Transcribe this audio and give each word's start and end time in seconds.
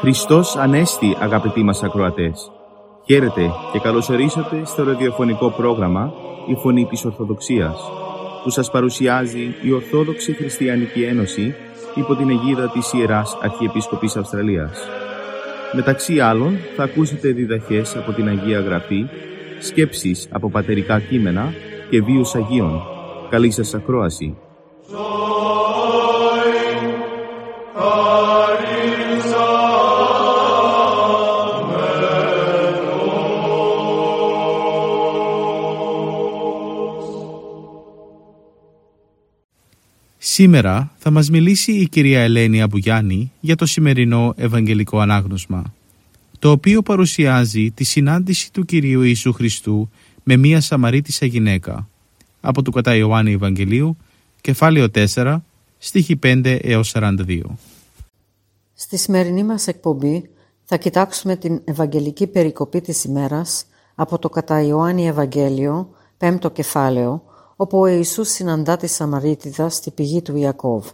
Χριστός 0.00 0.56
Ανέστη 0.56 1.16
αγαπητοί 1.20 1.62
μας 1.62 1.82
ακροατές. 1.82 2.50
Χαίρετε 3.04 3.50
και 3.72 3.78
καλωσορίσατε 3.78 4.62
στο 4.64 4.84
ραδιοφωνικό 4.84 5.50
πρόγραμμα 5.50 6.12
«Η 6.46 6.54
Φωνή 6.54 6.86
της 6.86 7.04
Ορθοδοξίας» 7.04 7.80
που 8.42 8.50
σας 8.50 8.70
παρουσιάζει 8.70 9.54
η 9.62 9.72
Ορθόδοξη 9.72 10.32
Χριστιανική 10.32 11.02
Ένωση 11.02 11.54
υπό 11.94 12.14
την 12.14 12.30
αιγίδα 12.30 12.70
της 12.70 12.92
Ιεράς 12.92 13.38
Αρχιεπίσκοπης 13.42 14.16
Αυστραλίας. 14.16 14.78
Μεταξύ 15.72 16.20
άλλων 16.20 16.58
θα 16.76 16.82
ακούσετε 16.82 17.28
διδαχές 17.28 17.96
από 17.96 18.12
την 18.12 18.28
Αγία 18.28 18.60
Γραφή, 18.60 19.06
σκέψεις 19.60 20.28
από 20.30 20.50
πατερικά 20.50 21.00
κείμενα 21.00 21.52
και 21.90 22.02
βίους 22.02 22.34
Αγίων. 22.34 22.82
Καλή 23.30 23.50
σας 23.50 23.74
ακρόαση. 23.74 24.36
Σήμερα 40.40 40.92
θα 40.98 41.10
μας 41.10 41.30
μιλήσει 41.30 41.72
η 41.72 41.88
κυρία 41.88 42.20
Ελένη 42.20 42.62
Αμπουγιάννη 42.62 43.32
για 43.40 43.56
το 43.56 43.66
σημερινό 43.66 44.34
Ευαγγελικό 44.36 44.98
Ανάγνωσμα, 44.98 45.74
το 46.38 46.50
οποίο 46.50 46.82
παρουσιάζει 46.82 47.70
τη 47.70 47.84
συνάντηση 47.84 48.52
του 48.52 48.64
Κυρίου 48.64 49.02
Ιησού 49.02 49.32
Χριστού 49.32 49.90
με 50.22 50.36
μία 50.36 50.60
Σαμαρίτησα 50.60 51.26
γυναίκα, 51.26 51.88
από 52.40 52.62
το 52.62 52.70
κατά 52.70 52.94
Ιωάννη 52.94 53.32
Ευαγγελίου, 53.32 53.96
κεφάλαιο 54.40 54.86
4, 55.14 55.36
στίχη 55.78 56.18
5 56.22 56.58
έως 56.62 56.92
42. 56.94 57.40
Στη 58.74 58.96
σημερινή 58.96 59.44
μας 59.44 59.66
εκπομπή 59.66 60.30
θα 60.64 60.76
κοιτάξουμε 60.76 61.36
την 61.36 61.60
Ευαγγελική 61.64 62.26
περικοπή 62.26 62.80
της 62.80 63.04
ημέρας 63.04 63.66
από 63.94 64.18
το 64.18 64.28
κατά 64.28 64.62
Ιωάννη 64.62 65.06
Ευαγγέλιο, 65.06 65.90
πέμπτο 66.18 66.50
κεφάλαιο, 66.50 67.22
όπου 67.60 67.78
ο 67.78 67.86
Ιησούς 67.86 68.28
συναντά 68.28 68.76
τη 68.76 68.86
Σαμαρίτιδα 68.86 69.68
στη 69.68 69.90
πηγή 69.90 70.22
του 70.22 70.36
Ιακώβ 70.36 70.90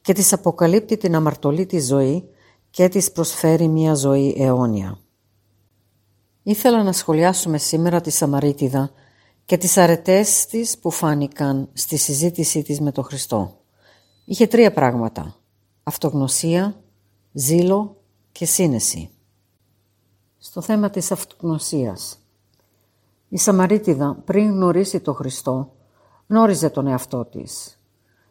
και 0.00 0.12
της 0.12 0.32
αποκαλύπτει 0.32 0.96
την 0.96 1.14
αμαρτωλή 1.14 1.66
της 1.66 1.86
ζωή 1.86 2.28
και 2.70 2.88
της 2.88 3.12
προσφέρει 3.12 3.68
μια 3.68 3.94
ζωή 3.94 4.34
αιώνια. 4.38 4.98
Ήθελα 6.42 6.82
να 6.82 6.92
σχολιάσουμε 6.92 7.58
σήμερα 7.58 8.00
τη 8.00 8.10
Σαμαρίτιδα 8.10 8.90
και 9.44 9.56
τις 9.56 9.76
αρετές 9.76 10.46
της 10.46 10.78
που 10.78 10.90
φάνηκαν 10.90 11.68
στη 11.72 11.96
συζήτησή 11.96 12.62
της 12.62 12.80
με 12.80 12.92
τον 12.92 13.04
Χριστό. 13.04 13.60
Είχε 14.24 14.46
τρία 14.46 14.72
πράγματα. 14.72 15.36
Αυτογνωσία, 15.82 16.80
ζήλο 17.32 17.96
και 18.32 18.44
σύνεση. 18.44 19.10
Στο 20.38 20.60
θέμα 20.60 20.90
της 20.90 21.12
αυτογνωσίας. 21.12 22.18
Η 23.28 23.38
Σαμαρίτιδα 23.38 24.22
πριν 24.24 24.50
γνωρίσει 24.50 25.00
τον 25.00 25.14
Χριστό 25.14 25.72
γνώριζε 26.28 26.70
τον 26.70 26.86
εαυτό 26.86 27.24
της. 27.24 27.78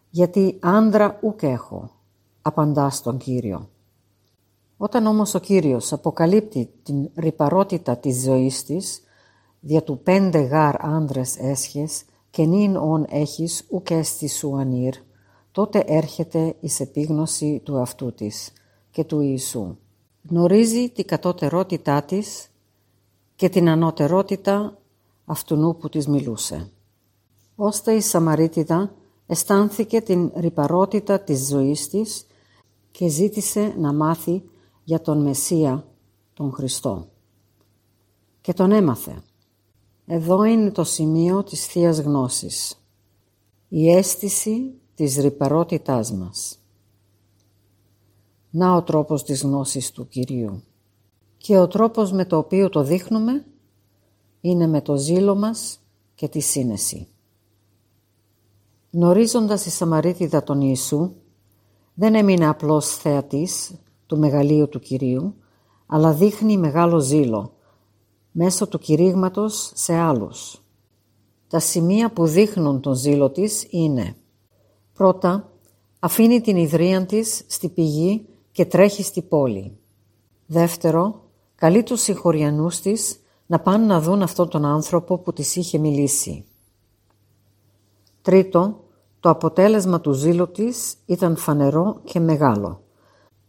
«Γιατί 0.09 0.57
άνδρα 0.61 1.19
ουκ 1.21 1.43
έχω», 1.43 1.91
απαντά 2.41 2.89
στον 2.89 3.17
Κύριο. 3.17 3.69
Όταν 4.77 5.05
όμως 5.05 5.33
ο 5.33 5.39
Κύριος 5.39 5.93
αποκαλύπτει 5.93 6.69
την 6.83 7.09
ρηπαρότητα 7.15 7.97
της 7.97 8.21
ζωής 8.21 8.63
της, 8.63 9.01
δια 9.59 9.83
του 9.83 9.99
πέντε 10.03 10.39
γάρ 10.39 10.85
άνδρες 10.85 11.37
έσχες 11.37 12.03
και 12.29 12.45
νυν 12.45 12.75
ον 12.75 13.05
έχεις 13.09 13.65
ουκ 13.69 13.89
έστι 13.89 14.29
σου 14.29 14.55
ανήρ, 14.57 14.95
τότε 15.51 15.83
έρχεται 15.87 16.55
εις 16.59 16.79
επίγνωση 16.79 17.61
του 17.63 17.77
αυτού 17.77 18.13
της 18.13 18.51
και 18.91 19.03
του 19.03 19.19
Ιησού. 19.21 19.77
Γνωρίζει 20.29 20.89
την 20.89 21.05
κατώτερότητά 21.05 22.03
της 22.03 22.47
και 23.35 23.49
την 23.49 23.69
ανώτερότητα 23.69 24.77
αυτού 25.25 25.77
που 25.79 25.89
της 25.89 26.07
μιλούσε 26.07 26.71
ώστε 27.59 27.93
η 27.93 28.01
Σαμαρίτιδα 28.01 28.95
αισθάνθηκε 29.25 30.01
την 30.01 30.31
ρηπαρότητα 30.35 31.19
της 31.19 31.47
ζωής 31.47 31.87
της 31.89 32.25
και 32.91 33.07
ζήτησε 33.07 33.75
να 33.77 33.93
μάθει 33.93 34.43
για 34.83 35.01
τον 35.01 35.21
Μεσσία, 35.21 35.87
τον 36.33 36.51
Χριστό. 36.51 37.07
Και 38.41 38.53
τον 38.53 38.71
έμαθε. 38.71 39.21
Εδώ 40.05 40.43
είναι 40.43 40.71
το 40.71 40.83
σημείο 40.83 41.43
της 41.43 41.65
θείας 41.65 41.99
Γνώσης. 41.99 42.85
Η 43.67 43.91
αίσθηση 43.91 44.73
της 44.95 45.17
ρηπαρότητάς 45.17 46.11
μας. 46.11 46.59
Να 48.49 48.75
ο 48.75 48.83
τρόπος 48.83 49.23
της 49.23 49.41
γνώσης 49.41 49.91
του 49.91 50.07
Κυρίου. 50.07 50.63
Και 51.37 51.57
ο 51.57 51.67
τρόπος 51.67 52.11
με 52.11 52.25
το 52.25 52.37
οποίο 52.37 52.69
το 52.69 52.83
δείχνουμε 52.83 53.45
είναι 54.41 54.67
με 54.67 54.81
το 54.81 54.97
ζήλο 54.97 55.35
μας 55.35 55.79
και 56.15 56.27
τη 56.27 56.39
σύνεση. 56.39 57.07
Γνωρίζοντας 58.91 59.65
η 59.65 59.69
Σαμαρίτιδα 59.69 60.43
τον 60.43 60.61
Ιησού, 60.61 61.11
δεν 61.93 62.15
έμεινε 62.15 62.47
απλώς 62.47 62.87
θεατής 62.87 63.75
του 64.05 64.17
μεγαλείου 64.17 64.69
του 64.69 64.79
Κυρίου, 64.79 65.35
αλλά 65.85 66.13
δείχνει 66.13 66.57
μεγάλο 66.57 66.99
ζήλο 66.99 67.53
μέσω 68.31 68.67
του 68.67 68.79
κηρύγματος 68.79 69.71
σε 69.75 69.93
άλλους. 69.93 70.61
Τα 71.47 71.59
σημεία 71.59 72.11
που 72.11 72.25
δείχνουν 72.25 72.81
τον 72.81 72.93
ζήλο 72.93 73.29
της 73.29 73.67
είναι 73.69 74.15
Πρώτα, 74.97 75.51
αφήνει 75.99 76.41
την 76.41 76.57
ιδρύαν 76.57 77.05
της 77.05 77.43
στη 77.47 77.69
πηγή 77.69 78.25
και 78.51 78.65
τρέχει 78.65 79.03
στη 79.03 79.21
πόλη. 79.21 79.77
Δεύτερο, 80.45 81.21
καλεί 81.55 81.83
τους 81.83 82.01
συγχωριανούς 82.01 82.79
της 82.79 83.19
να 83.45 83.59
πάνε 83.59 83.85
να 83.85 84.01
δουν 84.01 84.21
αυτόν 84.21 84.49
τον 84.49 84.65
άνθρωπο 84.65 85.17
που 85.17 85.33
της 85.33 85.55
είχε 85.55 85.77
μιλήσει. 85.77 86.45
Τρίτο, 88.27 88.83
το 89.19 89.29
αποτέλεσμα 89.29 90.01
του 90.01 90.11
ζήλου 90.11 90.51
της 90.51 90.95
ήταν 91.05 91.35
φανερό 91.35 92.01
και 92.03 92.19
μεγάλο, 92.19 92.83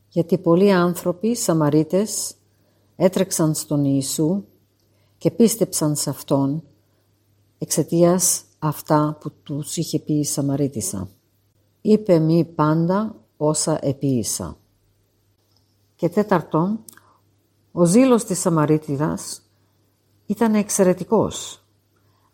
γιατί 0.09 0.39
πολλοί 0.39 0.73
άνθρωποι, 0.73 1.37
Σαμαρίτες, 1.37 2.35
έτρεξαν 2.97 3.55
στον 3.55 3.85
Ιησού 3.85 4.45
και 5.19 5.31
πίστεψαν 5.31 5.97
σε 5.97 6.11
Αυτόν 6.11 6.63
εξαιτίας 7.59 8.45
αυτά 8.59 9.17
που 9.21 9.33
τους 9.43 9.77
είχε 9.77 9.99
πει 9.99 10.13
η 10.13 10.25
Σαμαρίτισσα. 10.25 11.09
Είπε 11.81 12.19
μη 12.19 12.45
πάντα 12.45 13.15
όσα 13.37 13.79
επίησα. 13.83 14.57
Και 15.97 16.09
τέταρτον, 16.09 16.85
ο 17.73 17.85
ζήλος 17.85 18.25
της 18.25 18.39
Σαμαρίτιδας 18.39 19.43
ήταν 20.27 20.55
εξαιρετικός. 20.55 21.63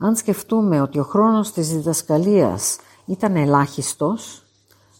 Αν 0.04 0.16
σκεφτούμε 0.16 0.81
ότι 0.81 0.98
ο 0.98 1.03
χρόνος 1.03 1.53
της 1.53 1.69
διδασκαλίας 1.69 2.78
ήταν 3.04 3.37
ελάχιστος, 3.37 4.42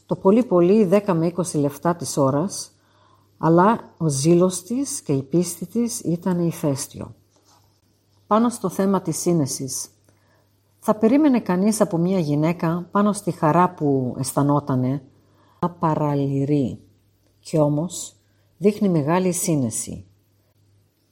το 0.06 0.16
πολύ 0.16 0.44
πολύ 0.44 0.84
10 0.84 1.15
με 1.15 1.26
20 1.26 1.59
λεπτά 1.59 1.97
της 1.97 2.16
ώρας, 2.16 2.72
αλλά 3.38 3.94
ο 3.97 4.09
ζήλος 4.09 4.62
της 4.62 5.00
και 5.00 5.12
η 5.12 5.22
πίστη 5.22 5.66
της 5.66 6.00
ήταν 6.00 6.47
ηφαίστειο. 6.47 7.15
Πάνω 8.26 8.48
στο 8.48 8.69
θέμα 8.69 9.00
της 9.00 9.16
σύνεσης, 9.19 9.88
θα 10.78 10.94
περίμενε 10.94 11.41
κανείς 11.41 11.81
από 11.81 11.97
μια 11.97 12.19
γυναίκα 12.19 12.88
πάνω 12.91 13.12
στη 13.12 13.31
χαρά 13.31 13.75
που 13.75 14.15
αισθανότανε 14.19 15.03
να 15.59 15.71
παραλυρεί 15.71 16.81
και 17.41 17.59
όμως 17.59 18.16
δείχνει 18.56 18.88
μεγάλη 18.88 19.32
σύνεση 19.32 20.06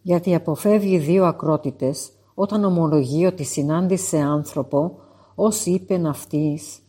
γιατί 0.03 0.35
αποφεύγει 0.35 0.99
δύο 0.99 1.25
ακρότητες 1.25 2.13
όταν 2.35 2.65
ομολογεί 2.65 3.27
ότι 3.27 3.45
συνάντησε 3.45 4.19
άνθρωπο 4.19 4.99
ως 5.35 5.67
είπεν 5.67 6.07
αυτής 6.07 6.81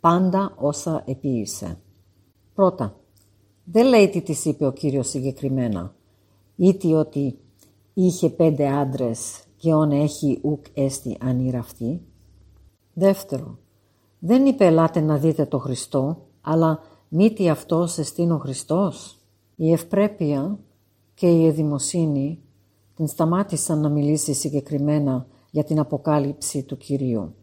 πάντα 0.00 0.54
όσα 0.56 1.02
επίησε. 1.06 1.78
Πρώτα, 2.54 2.96
δεν 3.64 3.86
λέει 3.86 4.08
τι 4.08 4.20
της 4.20 4.44
είπε 4.44 4.66
ο 4.66 4.72
Κύριος 4.72 5.08
συγκεκριμένα, 5.08 5.94
είτε 6.56 6.94
ότι 6.94 7.38
είχε 7.94 8.28
πέντε 8.28 8.68
άντρες 8.68 9.44
και 9.56 9.72
όν 9.72 9.90
έχει 9.90 10.40
ουκ 10.42 10.64
έστι 10.74 11.16
ανήραυτη. 11.20 12.02
Δεύτερο, 12.92 13.58
δεν 14.18 14.46
είπε 14.46 14.64
ελάτε 14.64 15.00
να 15.00 15.16
δείτε 15.16 15.46
το 15.46 15.58
Χριστό, 15.58 16.26
αλλά 16.40 16.80
μήτι 17.08 17.48
αυτός 17.48 17.98
εστίν 17.98 18.30
ο 18.30 18.38
Χριστός. 18.38 19.18
Η 19.56 19.72
ευπρέπεια 19.72 20.58
και 21.14 21.30
η 21.30 21.46
εδημοσύνη 21.46 22.38
την 23.00 23.08
σταμάτησαν 23.08 23.80
να 23.80 23.88
μιλήσει 23.88 24.32
συγκεκριμένα 24.32 25.26
για 25.50 25.64
την 25.64 25.78
αποκάλυψη 25.78 26.62
του 26.62 26.76
Κυρίου. 26.76 27.34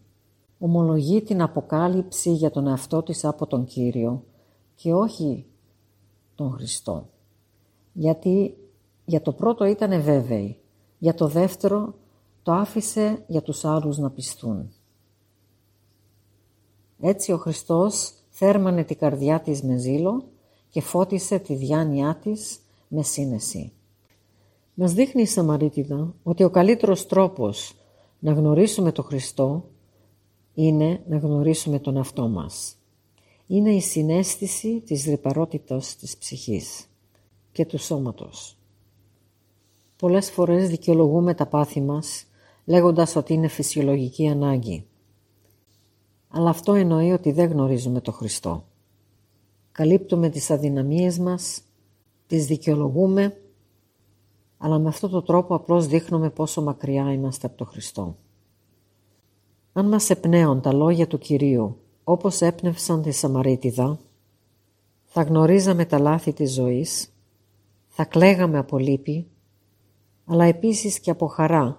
Ομολογεί 0.59 1.21
την 1.21 1.41
αποκάλυψη 1.41 2.31
για 2.31 2.49
τον 2.51 2.67
εαυτό 2.67 3.03
της 3.03 3.25
από 3.25 3.47
τον 3.47 3.65
Κύριο 3.65 4.23
και 4.75 4.93
όχι 4.93 5.45
τον 6.35 6.51
Χριστό. 6.51 7.09
Γιατί 7.93 8.57
Για 9.05 9.21
το 9.21 9.33
πρώτο 9.33 9.65
ήταν 9.65 10.01
βέβαιη. 10.01 10.59
Για 10.97 11.13
το 11.13 11.27
δεύτερο 11.27 11.93
το 12.43 12.51
άφησε 12.51 13.23
για 13.27 13.41
τους 13.41 13.65
άλλους 13.65 13.97
να 13.97 14.09
πιστούν. 14.09 14.71
Έτσι 16.99 17.31
ο 17.31 17.37
Χριστός 17.37 18.13
θέρμανε 18.29 18.83
την 18.83 18.97
καρδιά 18.97 19.39
της 19.39 19.63
με 19.63 19.77
ζήλο 19.77 20.23
και 20.69 20.81
φώτισε 20.81 21.39
τη 21.39 21.55
διάνοιά 21.55 22.15
της 22.15 22.59
με 22.87 23.03
σύνεση. 23.03 23.71
Μας 24.79 24.93
δείχνει 24.93 25.21
η 25.21 25.25
Σαμαρίτιδα 25.25 26.15
ότι 26.23 26.43
ο 26.43 26.49
καλύτερος 26.49 27.05
τρόπος 27.05 27.75
να 28.19 28.31
γνωρίσουμε 28.31 28.91
τον 28.91 29.03
Χριστό 29.03 29.69
είναι 30.53 31.03
να 31.07 31.17
γνωρίσουμε 31.17 31.79
τον 31.79 31.97
αυτό 31.97 32.27
μας. 32.27 32.75
Είναι 33.47 33.71
η 33.71 33.81
συνέστηση 33.81 34.81
της 34.85 35.05
ρηπαρότητας 35.05 35.95
της 35.95 36.17
ψυχής 36.17 36.85
και 37.51 37.65
του 37.65 37.77
σώματος. 37.77 38.57
Πολλές 39.95 40.31
φορές 40.31 40.69
δικαιολογούμε 40.69 41.33
τα 41.33 41.47
πάθη 41.47 41.81
μας 41.81 42.25
λέγοντας 42.65 43.15
ότι 43.15 43.33
είναι 43.33 43.47
φυσιολογική 43.47 44.27
ανάγκη. 44.27 44.85
Αλλά 46.27 46.49
αυτό 46.49 46.73
εννοεί 46.73 47.11
ότι 47.11 47.31
δεν 47.31 47.49
γνωρίζουμε 47.49 48.01
τον 48.01 48.13
Χριστό. 48.13 48.67
Καλύπτουμε 49.71 50.29
τις 50.29 50.51
αδυναμίες 50.51 51.19
μας, 51.19 51.61
τις 52.27 52.45
δικαιολογούμε, 52.45 53.41
αλλά 54.57 54.79
με 54.79 54.87
αυτόν 54.87 55.09
τον 55.09 55.25
τρόπο 55.25 55.55
απλώς 55.55 55.87
δείχνουμε 55.87 56.29
πόσο 56.29 56.61
μακριά 56.61 57.13
είμαστε 57.13 57.47
από 57.47 57.57
τον 57.57 57.67
Χριστό. 57.67 58.15
Αν 59.73 59.87
μας 59.87 60.09
επνέουν 60.09 60.61
τα 60.61 60.73
λόγια 60.73 61.07
του 61.07 61.17
Κυρίου, 61.17 61.77
όπως 62.03 62.41
έπνευσαν 62.41 63.01
τη 63.01 63.11
Σαμαρίτιδα, 63.11 63.99
θα 65.03 65.21
γνωρίζαμε 65.21 65.85
τα 65.85 65.99
λάθη 65.99 66.33
της 66.33 66.53
ζωής, 66.53 67.13
θα 67.87 68.05
κλαίγαμε 68.05 68.57
από 68.57 68.77
λύπη, 68.77 69.27
αλλά 70.25 70.45
επίσης 70.45 70.99
και 70.99 71.11
από 71.11 71.27
χαρά, 71.27 71.77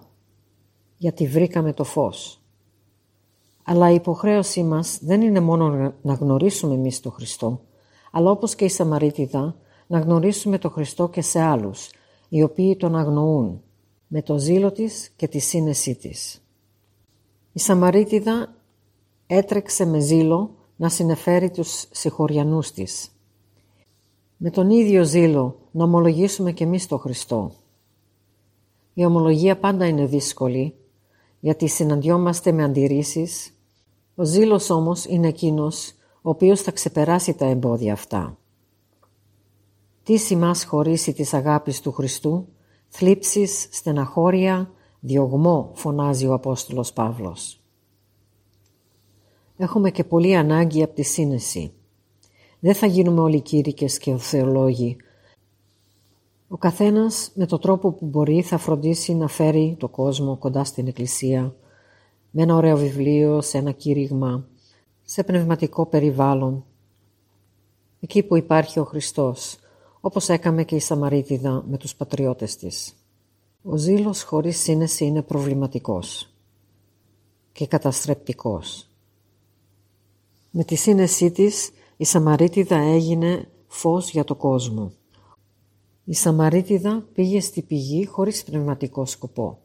γιατί 0.97 1.27
βρήκαμε 1.27 1.73
το 1.73 1.83
φως. 1.83 2.41
Αλλά 3.63 3.91
η 3.91 3.93
υποχρέωσή 3.93 4.63
μας 4.63 4.99
δεν 5.01 5.21
είναι 5.21 5.39
μόνο 5.39 5.93
να 6.01 6.13
γνωρίσουμε 6.13 6.73
εμείς 6.73 6.99
τον 6.99 7.11
Χριστό, 7.11 7.61
αλλά 8.11 8.31
όπως 8.31 8.55
και 8.55 8.65
η 8.65 8.69
Σαμαρίτιδα, 8.69 9.55
να 9.87 9.99
γνωρίσουμε 9.99 10.57
τον 10.57 10.71
Χριστό 10.71 11.09
και 11.09 11.21
σε 11.21 11.39
άλλους, 11.39 11.89
οι 12.29 12.43
οποίοι 12.43 12.75
τον 12.75 12.95
αγνοούν, 12.95 13.61
με 14.07 14.21
το 14.21 14.37
ζήλο 14.37 14.71
της 14.71 15.11
και 15.15 15.27
τη 15.27 15.39
σύνεσή 15.39 15.95
της. 15.95 16.43
Η 17.53 17.59
Σαμαρίτιδα 17.59 18.55
έτρεξε 19.27 19.85
με 19.85 19.99
ζήλο 19.99 20.55
να 20.75 20.89
συνεφέρει 20.89 21.49
τους 21.49 21.87
συγχωριανούς 21.91 22.71
της. 22.71 23.11
Με 24.37 24.49
τον 24.49 24.69
ίδιο 24.69 25.03
ζήλο 25.03 25.57
να 25.71 25.83
ομολογήσουμε 25.83 26.51
και 26.51 26.63
εμείς 26.63 26.87
τον 26.87 26.99
Χριστό. 26.99 27.51
Η 28.93 29.05
ομολογία 29.05 29.57
πάντα 29.57 29.85
είναι 29.85 30.05
δύσκολη, 30.05 30.75
γιατί 31.39 31.67
συναντιόμαστε 31.67 32.51
με 32.51 32.63
αντιρρήσεις. 32.63 33.53
Ο 34.15 34.23
ζήλος 34.23 34.69
όμως 34.69 35.05
είναι 35.05 35.27
εκείνος 35.27 35.93
ο 36.21 36.29
οποίος 36.29 36.61
θα 36.61 36.71
ξεπεράσει 36.71 37.33
τα 37.33 37.45
εμπόδια 37.45 37.93
αυτά. 37.93 38.37
Τι 40.09 40.17
σημάς 40.17 40.63
χωρίσει 40.63 41.13
της 41.13 41.33
αγάπης 41.33 41.81
του 41.81 41.91
Χριστού, 41.91 42.47
θλίψεις, 42.87 43.67
στεναχώρια, 43.71 44.71
διωγμό, 44.99 45.71
φωνάζει 45.73 46.27
ο 46.27 46.33
Απόστολος 46.33 46.93
Παύλος. 46.93 47.61
Έχουμε 49.57 49.91
και 49.91 50.03
πολύ 50.03 50.35
ανάγκη 50.35 50.83
από 50.83 50.93
τη 50.93 51.01
σύνεση. 51.03 51.73
Δεν 52.59 52.73
θα 52.73 52.85
γίνουμε 52.85 53.21
όλοι 53.21 53.41
κήρυκες 53.41 53.97
και 53.97 54.17
θεολόγοι. 54.17 54.97
Ο 56.47 56.57
καθένας 56.57 57.31
με 57.33 57.45
το 57.45 57.57
τρόπο 57.57 57.91
που 57.91 58.05
μπορεί 58.05 58.41
θα 58.41 58.57
φροντίσει 58.57 59.13
να 59.13 59.27
φέρει 59.27 59.75
το 59.79 59.87
κόσμο 59.87 60.37
κοντά 60.37 60.63
στην 60.63 60.87
Εκκλησία, 60.87 61.55
με 62.31 62.41
ένα 62.41 62.55
ωραίο 62.55 62.77
βιβλίο, 62.77 63.41
σε 63.41 63.57
ένα 63.57 63.71
κήρυγμα, 63.71 64.47
σε 65.03 65.23
πνευματικό 65.23 65.85
περιβάλλον. 65.85 66.65
Εκεί 67.99 68.23
που 68.23 68.37
υπάρχει 68.37 68.79
ο 68.79 68.83
Χριστός, 68.83 69.57
όπως 70.01 70.29
έκαμε 70.29 70.63
και 70.63 70.75
η 70.75 70.79
Σαμαρίτιδα 70.79 71.63
με 71.67 71.77
τους 71.77 71.95
πατριώτες 71.95 72.55
της. 72.55 72.93
Ο 73.63 73.77
ζήλος 73.77 74.23
χωρίς 74.23 74.59
σύνεση 74.59 75.05
είναι 75.05 75.21
προβληματικός 75.21 76.33
και 77.51 77.67
καταστρεπτικός. 77.67 78.89
Με 80.51 80.63
τη 80.63 80.75
σύνεσή 80.75 81.31
της 81.31 81.71
η 81.97 82.05
Σαμαρίτιδα 82.05 82.77
έγινε 82.77 83.47
φως 83.67 84.11
για 84.11 84.23
το 84.23 84.35
κόσμο. 84.35 84.91
Η 86.03 86.13
Σαμαρίτιδα 86.13 87.07
πήγε 87.13 87.39
στη 87.39 87.61
πηγή 87.61 88.05
χωρίς 88.05 88.43
πνευματικό 88.43 89.05
σκοπό. 89.05 89.59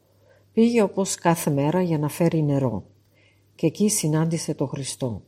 Πήγε 0.53 0.81
όπως 0.81 1.15
κάθε 1.15 1.49
μέρα 1.49 1.81
για 1.81 1.97
να 1.97 2.09
φέρει 2.09 2.43
νερό 2.43 2.83
και 3.55 3.67
εκεί 3.67 3.89
συνάντησε 3.89 4.53
το 4.53 4.65
Χριστό. 4.65 5.21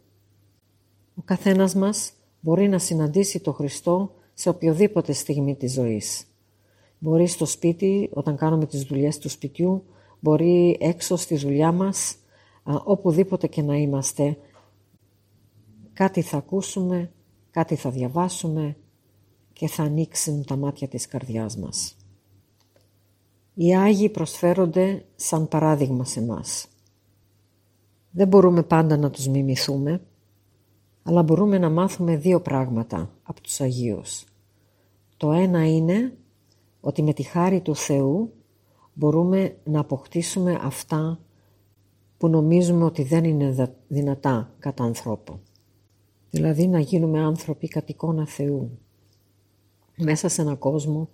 Ο 1.15 1.21
καθένας 1.25 1.75
μας 1.75 2.13
μπορεί 2.39 2.67
να 2.67 2.77
συναντήσει 2.79 3.39
το 3.39 3.51
Χριστό 3.51 4.11
σε 4.39 4.49
οποιοδήποτε 4.49 5.13
στιγμή 5.13 5.55
της 5.55 5.73
ζωής. 5.73 6.25
Μπορεί 6.99 7.27
στο 7.27 7.45
σπίτι, 7.45 8.09
όταν 8.13 8.35
κάνουμε 8.37 8.65
τις 8.65 8.83
δουλειές 8.83 9.17
του 9.17 9.29
σπιτιού, 9.29 9.83
μπορεί 10.19 10.77
έξω 10.79 11.15
στη 11.15 11.37
δουλειά 11.37 11.71
μας, 11.71 12.15
οπουδήποτε 12.63 13.47
και 13.47 13.61
να 13.61 13.75
είμαστε. 13.75 14.37
Κάτι 15.93 16.21
θα 16.21 16.37
ακούσουμε, 16.37 17.11
κάτι 17.51 17.75
θα 17.75 17.89
διαβάσουμε 17.89 18.77
και 19.53 19.67
θα 19.67 19.83
ανοίξουν 19.83 20.45
τα 20.45 20.55
μάτια 20.55 20.87
της 20.87 21.07
καρδιάς 21.07 21.57
μας. 21.57 21.95
Οι 23.53 23.75
Άγιοι 23.75 24.09
προσφέρονται 24.09 25.05
σαν 25.15 25.47
παράδειγμα 25.47 26.05
σε 26.05 26.21
μας. 26.21 26.67
Δεν 28.11 28.27
μπορούμε 28.27 28.63
πάντα 28.63 28.97
να 28.97 29.09
τους 29.09 29.27
μιμηθούμε, 29.27 30.01
αλλά 31.03 31.23
μπορούμε 31.23 31.57
να 31.57 31.69
μάθουμε 31.69 32.17
δύο 32.17 32.41
πράγματα 32.41 33.09
από 33.23 33.41
τους 33.41 33.61
Αγίους. 33.61 34.26
Το 35.17 35.31
ένα 35.31 35.67
είναι 35.67 36.17
ότι 36.81 37.03
με 37.03 37.13
τη 37.13 37.23
χάρη 37.23 37.61
του 37.61 37.75
Θεού 37.75 38.33
μπορούμε 38.93 39.57
να 39.63 39.79
αποκτήσουμε 39.79 40.59
αυτά 40.61 41.19
που 42.17 42.27
νομίζουμε 42.27 42.83
ότι 42.83 43.03
δεν 43.03 43.23
είναι 43.23 43.75
δυνατά 43.87 44.53
κατά 44.59 44.83
ανθρώπου. 44.83 45.39
Δηλαδή 46.29 46.67
να 46.67 46.79
γίνουμε 46.79 47.19
άνθρωποι 47.19 47.67
κατ' 47.67 47.89
εικόνα 47.89 48.27
Θεού. 48.27 48.79
Μέσα 49.97 50.29
σε 50.29 50.41
έναν 50.41 50.57
κόσμο 50.57 51.09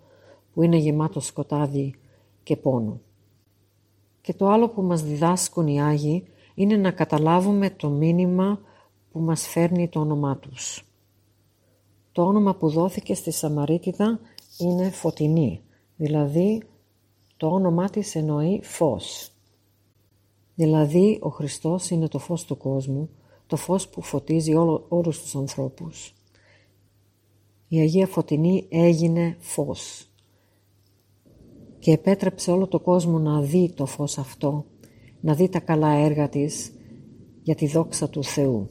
που 0.53 0.63
είναι 0.63 0.77
γεμάτο 0.77 1.19
σκοτάδι 1.19 1.95
και 2.44 2.56
πόνο. 2.56 3.01
Και 4.21 4.33
το 4.33 4.47
άλλο 4.47 4.69
που 4.69 4.81
μας 4.81 5.04
διδάσκουν 5.04 5.68
οι 5.68 5.81
Άγιοι 5.81 6.28
είναι 6.56 6.75
να 6.75 6.92
καταλάβουμε 6.92 7.69
το 7.69 7.89
μήνυμα 7.89 8.59
που 9.11 9.19
μας 9.19 9.47
φέρνει 9.47 9.89
το 9.89 9.99
όνομά 9.99 10.37
τους. 10.37 10.93
Το 12.13 12.25
όνομα 12.25 12.55
που 12.55 12.69
δόθηκε 12.69 13.13
στη 13.13 13.31
Σαμαρίτιδα 13.31 14.19
είναι 14.57 14.89
Φωτεινή, 14.89 15.61
δηλαδή 15.95 16.63
το 17.37 17.47
όνομά 17.47 17.89
της 17.89 18.15
εννοεί 18.15 18.59
φως. 18.63 19.31
Δηλαδή 20.55 21.19
ο 21.21 21.29
Χριστός 21.29 21.89
είναι 21.89 22.07
το 22.07 22.19
φως 22.19 22.45
του 22.45 22.57
κόσμου, 22.57 23.09
το 23.47 23.55
φως 23.55 23.87
που 23.87 24.01
φωτίζει 24.01 24.55
όλο, 24.55 24.85
όλους 24.89 25.21
τους 25.21 25.35
ανθρώπους. 25.35 26.13
Η 27.67 27.79
Αγία 27.79 28.07
Φωτεινή 28.07 28.67
έγινε 28.69 29.37
φως 29.39 30.07
και 31.79 31.91
επέτρεψε 31.91 32.51
όλο 32.51 32.67
το 32.67 32.79
κόσμο 32.79 33.19
να 33.19 33.41
δει 33.41 33.73
το 33.75 33.85
φως 33.85 34.17
αυτό, 34.17 34.65
να 35.21 35.33
δει 35.33 35.49
τα 35.49 35.59
καλά 35.59 35.91
έργα 35.91 36.29
της 36.29 36.71
για 37.43 37.55
τη 37.55 37.67
δόξα 37.67 38.09
του 38.09 38.23
Θεού. 38.23 38.69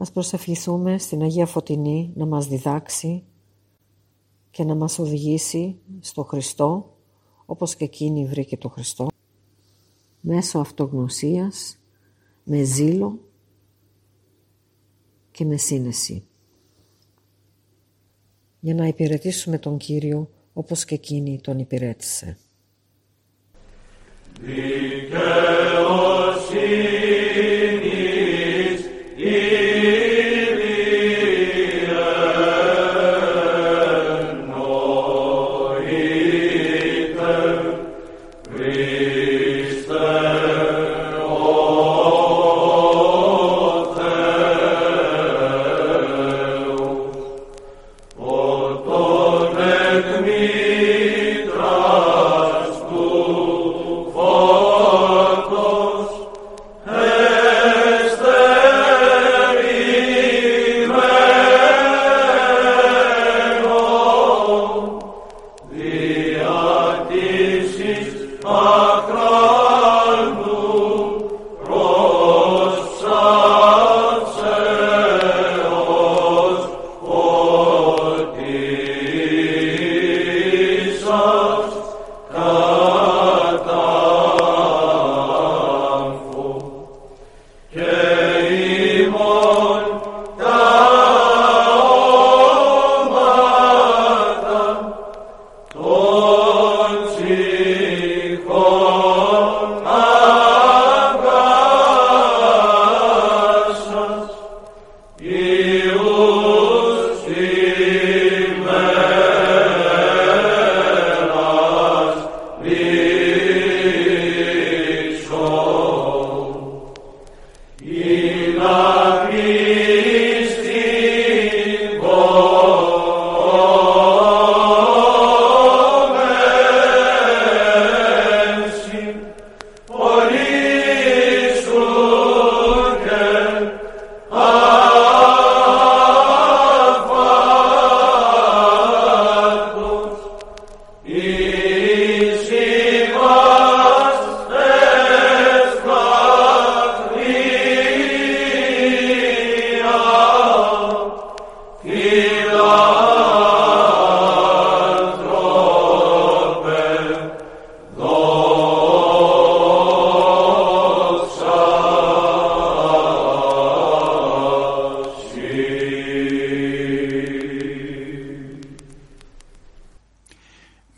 Ας 0.00 0.12
προσευχηθούμε 0.12 0.98
στην 0.98 1.22
Αγία 1.22 1.46
Φωτεινή 1.46 2.12
να 2.14 2.26
μας 2.26 2.46
διδάξει 2.46 3.24
και 4.50 4.64
να 4.64 4.74
μας 4.74 4.98
οδηγήσει 4.98 5.78
στο 6.00 6.22
Χριστό, 6.22 6.96
όπως 7.46 7.74
και 7.74 7.84
εκείνη 7.84 8.26
βρήκε 8.26 8.56
το 8.56 8.68
Χριστό, 8.68 9.08
μέσω 10.20 10.58
αυτογνωσίας, 10.58 11.78
με 12.44 12.62
ζήλο 12.62 13.18
και 15.30 15.44
με 15.44 15.56
σύνεση. 15.56 16.24
Για 18.60 18.74
να 18.74 18.86
υπηρετήσουμε 18.86 19.58
τον 19.58 19.76
Κύριο 19.76 20.30
όπως 20.52 20.84
και 20.84 20.94
εκείνη 20.94 21.40
τον 21.40 21.58
υπηρέτησε. 21.58 22.38
me 26.52 27.19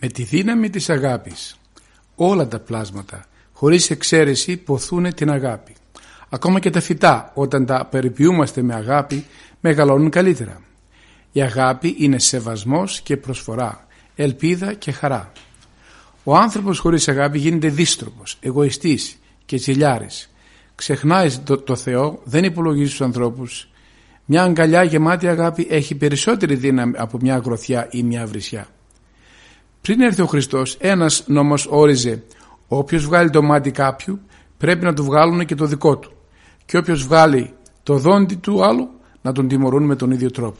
δύναμη 0.08 0.70
της 0.70 0.90
αγάπης. 0.90 1.56
Όλα 2.14 2.48
τα 2.48 2.58
πλάσματα, 2.58 3.24
χωρίς 3.52 3.90
εξαίρεση, 3.90 4.56
ποθούν 4.56 5.14
την 5.14 5.30
αγάπη. 5.30 5.74
Ακόμα 6.28 6.60
και 6.60 6.70
τα 6.70 6.80
φυτά, 6.80 7.30
όταν 7.34 7.66
τα 7.66 7.86
περιποιούμαστε 7.90 8.62
με 8.62 8.74
αγάπη, 8.74 9.24
μεγαλώνουν 9.60 10.10
καλύτερα. 10.10 10.60
Η 11.32 11.42
αγάπη 11.42 11.96
είναι 11.98 12.18
σεβασμός 12.18 13.00
και 13.00 13.16
προσφορά, 13.16 13.86
ελπίδα 14.14 14.72
και 14.74 14.92
χαρά. 14.92 15.32
Ο 16.24 16.36
άνθρωπος 16.36 16.78
χωρίς 16.78 17.08
αγάπη 17.08 17.38
γίνεται 17.38 17.68
δίστροπος, 17.68 18.36
εγωιστής 18.40 19.18
και 19.44 19.56
τσιλιάρης. 19.56 20.30
Ξεχνάει 20.74 21.30
το, 21.30 21.58
το 21.58 21.76
Θεό, 21.76 22.20
δεν 22.24 22.44
υπολογίζει 22.44 22.90
τους 22.90 23.00
ανθρώπους. 23.00 23.70
Μια 24.24 24.42
αγκαλιά 24.42 24.82
γεμάτη 24.82 25.26
αγάπη 25.28 25.66
έχει 25.70 25.94
περισσότερη 25.94 26.54
δύναμη 26.54 26.92
από 26.96 27.18
μια 27.20 27.36
γροθιά 27.36 27.88
ή 27.90 28.02
μια 28.02 28.26
βρισιά. 28.26 28.66
Πριν 29.82 30.00
έρθει 30.00 30.22
ο 30.22 30.26
Χριστός, 30.26 30.76
ένας 30.80 31.24
νόμος 31.26 31.66
όριζε 31.70 32.22
όποιος 32.68 33.04
βγάλει 33.04 33.30
το 33.30 33.42
μάτι 33.42 33.70
κάποιου 33.70 34.20
πρέπει 34.58 34.84
να 34.84 34.94
του 34.94 35.04
βγάλουν 35.04 35.44
και 35.44 35.54
το 35.54 35.66
δικό 35.66 35.96
του 35.98 36.12
και 36.64 36.76
όποιος 36.76 37.06
βγάλει 37.06 37.52
το 37.82 37.96
δόντι 37.96 38.34
του 38.34 38.64
άλλου 38.64 38.88
να 39.22 39.32
τον 39.32 39.48
τιμωρούν 39.48 39.84
με 39.84 39.96
τον 39.96 40.10
ίδιο 40.10 40.30
τρόπο. 40.30 40.58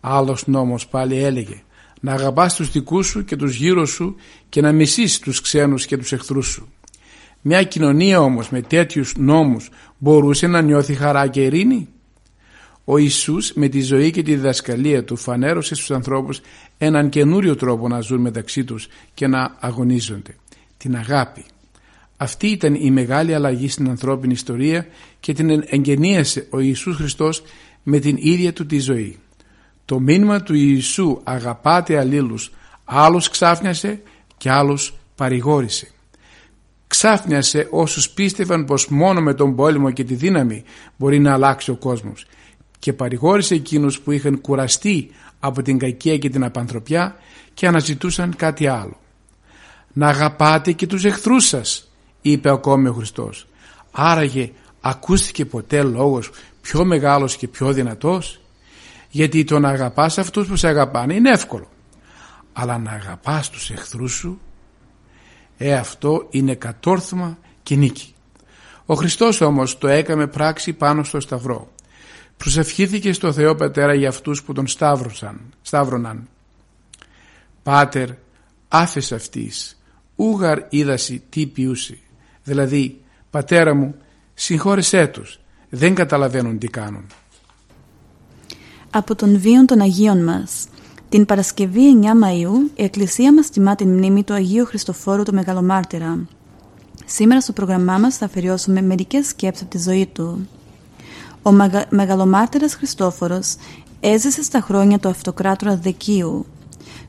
Άλλος 0.00 0.46
νόμος 0.46 0.86
πάλι 0.86 1.22
έλεγε 1.22 1.62
να 2.00 2.12
αγαπάς 2.12 2.54
τους 2.54 2.70
δικούς 2.70 3.06
σου 3.06 3.24
και 3.24 3.36
τους 3.36 3.54
γύρω 3.56 3.86
σου 3.86 4.14
και 4.48 4.60
να 4.60 4.72
μισείς 4.72 5.18
τους 5.18 5.40
ξένους 5.40 5.86
και 5.86 5.96
τους 5.96 6.12
εχθρούς 6.12 6.46
σου. 6.46 6.68
Μια 7.40 7.62
κοινωνία 7.62 8.20
όμως 8.20 8.50
με 8.50 8.62
τέτοιους 8.62 9.14
νόμους 9.16 9.70
μπορούσε 9.98 10.46
να 10.46 10.60
νιώθει 10.60 10.94
χαρά 10.94 11.26
και 11.26 11.44
ειρήνη; 11.44 11.88
Ο 12.90 12.98
Ιησούς 12.98 13.52
με 13.54 13.68
τη 13.68 13.80
ζωή 13.80 14.10
και 14.10 14.22
τη 14.22 14.34
διδασκαλία 14.34 15.04
του 15.04 15.16
φανέρωσε 15.16 15.74
στους 15.74 15.90
ανθρώπους 15.90 16.40
έναν 16.78 17.08
καινούριο 17.08 17.56
τρόπο 17.56 17.88
να 17.88 18.00
ζουν 18.00 18.20
μεταξύ 18.20 18.64
τους 18.64 18.88
και 19.14 19.26
να 19.26 19.56
αγωνίζονται. 19.60 20.36
Την 20.76 20.96
αγάπη. 20.96 21.44
Αυτή 22.16 22.46
ήταν 22.46 22.74
η 22.74 22.90
μεγάλη 22.90 23.34
αλλαγή 23.34 23.68
στην 23.68 23.88
ανθρώπινη 23.88 24.32
ιστορία 24.32 24.86
και 25.20 25.32
την 25.32 25.64
εγγενίασε 25.66 26.46
ο 26.50 26.60
Ιησούς 26.60 26.96
Χριστός 26.96 27.42
με 27.82 27.98
την 27.98 28.16
ίδια 28.18 28.52
του 28.52 28.66
τη 28.66 28.78
ζωή. 28.78 29.18
Το 29.84 30.00
μήνυμα 30.00 30.42
του 30.42 30.54
Ιησού 30.54 31.20
αγαπάτε 31.24 31.98
αλλήλους 31.98 32.52
άλλους 32.84 33.28
ξάφνιασε 33.28 34.02
και 34.36 34.50
άλλους 34.50 34.94
παρηγόρησε. 35.14 35.90
Ξάφνιασε 36.86 37.68
όσους 37.70 38.10
πίστευαν 38.10 38.64
πως 38.64 38.88
μόνο 38.88 39.20
με 39.20 39.34
τον 39.34 39.56
πόλεμο 39.56 39.90
και 39.90 40.04
τη 40.04 40.14
δύναμη 40.14 40.64
μπορεί 40.96 41.18
να 41.18 41.32
αλλάξει 41.32 41.70
ο 41.70 41.76
κόσμος 41.76 42.26
και 42.78 42.92
παρηγόρησε 42.92 43.54
εκείνους 43.54 44.00
που 44.00 44.12
είχαν 44.12 44.40
κουραστεί 44.40 45.10
από 45.40 45.62
την 45.62 45.78
κακία 45.78 46.18
και 46.18 46.28
την 46.28 46.44
απανθρωπιά 46.44 47.16
και 47.54 47.66
αναζητούσαν 47.66 48.36
κάτι 48.36 48.66
άλλο. 48.66 48.96
«Να 49.92 50.08
αγαπάτε 50.08 50.72
και 50.72 50.86
τους 50.86 51.04
εχθρούς 51.04 51.46
σας», 51.46 51.90
είπε 52.20 52.50
ακόμη 52.50 52.88
ο 52.88 52.92
Χριστός. 52.92 53.46
Άραγε 53.90 54.52
ακούστηκε 54.80 55.44
ποτέ 55.44 55.82
λόγος 55.82 56.30
πιο 56.60 56.84
μεγάλος 56.84 57.36
και 57.36 57.48
πιο 57.48 57.72
δυνατός; 57.72 58.40
Γιατί 59.10 59.44
το 59.44 59.58
να 59.58 59.68
αγαπάς 59.68 60.18
αυτούς 60.18 60.46
που 60.46 60.56
σε 60.56 60.68
αγαπάνε 60.68 61.14
είναι 61.14 61.30
εύκολο 61.30 61.68
αλλά 62.60 62.78
να 62.78 62.90
αγαπάς 62.90 63.50
τους 63.50 63.70
εχθρούς 63.70 64.12
σου 64.12 64.40
ε 65.56 65.74
αυτό 65.74 66.26
είναι 66.30 66.54
κατόρθωμα 66.54 67.38
και 67.62 67.76
νίκη 67.76 68.14
ο 68.86 68.94
Χριστός 68.94 69.40
όμως 69.40 69.78
το 69.78 69.88
έκαμε 69.88 70.26
πράξη 70.26 70.72
πάνω 70.72 71.04
στο 71.04 71.20
σταυρό 71.20 71.72
προσευχήθηκε 72.38 73.12
στο 73.12 73.32
Θεό 73.32 73.54
Πατέρα 73.54 73.94
για 73.94 74.08
αυτούς 74.08 74.42
που 74.42 74.52
τον 74.52 74.66
σταύρωσαν, 74.66 75.40
σταύρωναν 75.62 76.28
Πάτερ 77.62 78.08
άφες 78.68 79.12
αυτής 79.12 79.78
ούγαρ 80.16 80.58
είδαση 80.68 81.22
τι 81.28 81.46
ποιούσι 81.46 82.00
δηλαδή 82.42 83.00
πατέρα 83.30 83.74
μου 83.74 83.94
συγχώρεσέ 84.34 85.06
τους 85.06 85.40
δεν 85.68 85.94
καταλαβαίνουν 85.94 86.58
τι 86.58 86.66
κάνουν 86.66 87.06
από 88.90 89.14
τον 89.14 89.38
βίον 89.38 89.66
των 89.66 89.80
Αγίων 89.80 90.24
μας. 90.24 90.66
Την 91.08 91.26
Παρασκευή 91.26 92.00
9 92.02 92.04
Μαΐου 92.04 92.70
η 92.74 92.82
Εκκλησία 92.82 93.34
μας 93.34 93.50
τιμά 93.50 93.74
την 93.74 93.88
μνήμη 93.88 94.22
του 94.22 94.34
Αγίου 94.34 94.64
Χριστοφόρου 94.64 95.22
του 95.22 95.34
Μεγαλομάρτυρα. 95.34 96.26
Σήμερα 97.06 97.40
στο 97.40 97.52
πρόγραμμά 97.52 97.98
μας 97.98 98.16
θα 98.16 98.24
αφιερώσουμε 98.24 98.82
μερικές 98.82 99.26
σκέψεις 99.26 99.62
από 99.62 99.70
τη 99.70 99.78
ζωή 99.78 100.06
του. 100.06 100.48
Ο 101.48 101.52
Μεγα... 101.52 101.84
Μεγαλομάρτυρας 101.90 102.74
Χριστόφορος 102.74 103.54
έζησε 104.00 104.42
στα 104.42 104.60
χρόνια 104.60 104.98
του 104.98 105.08
αυτοκράτορα 105.08 105.76
Δεκίου. 105.76 106.46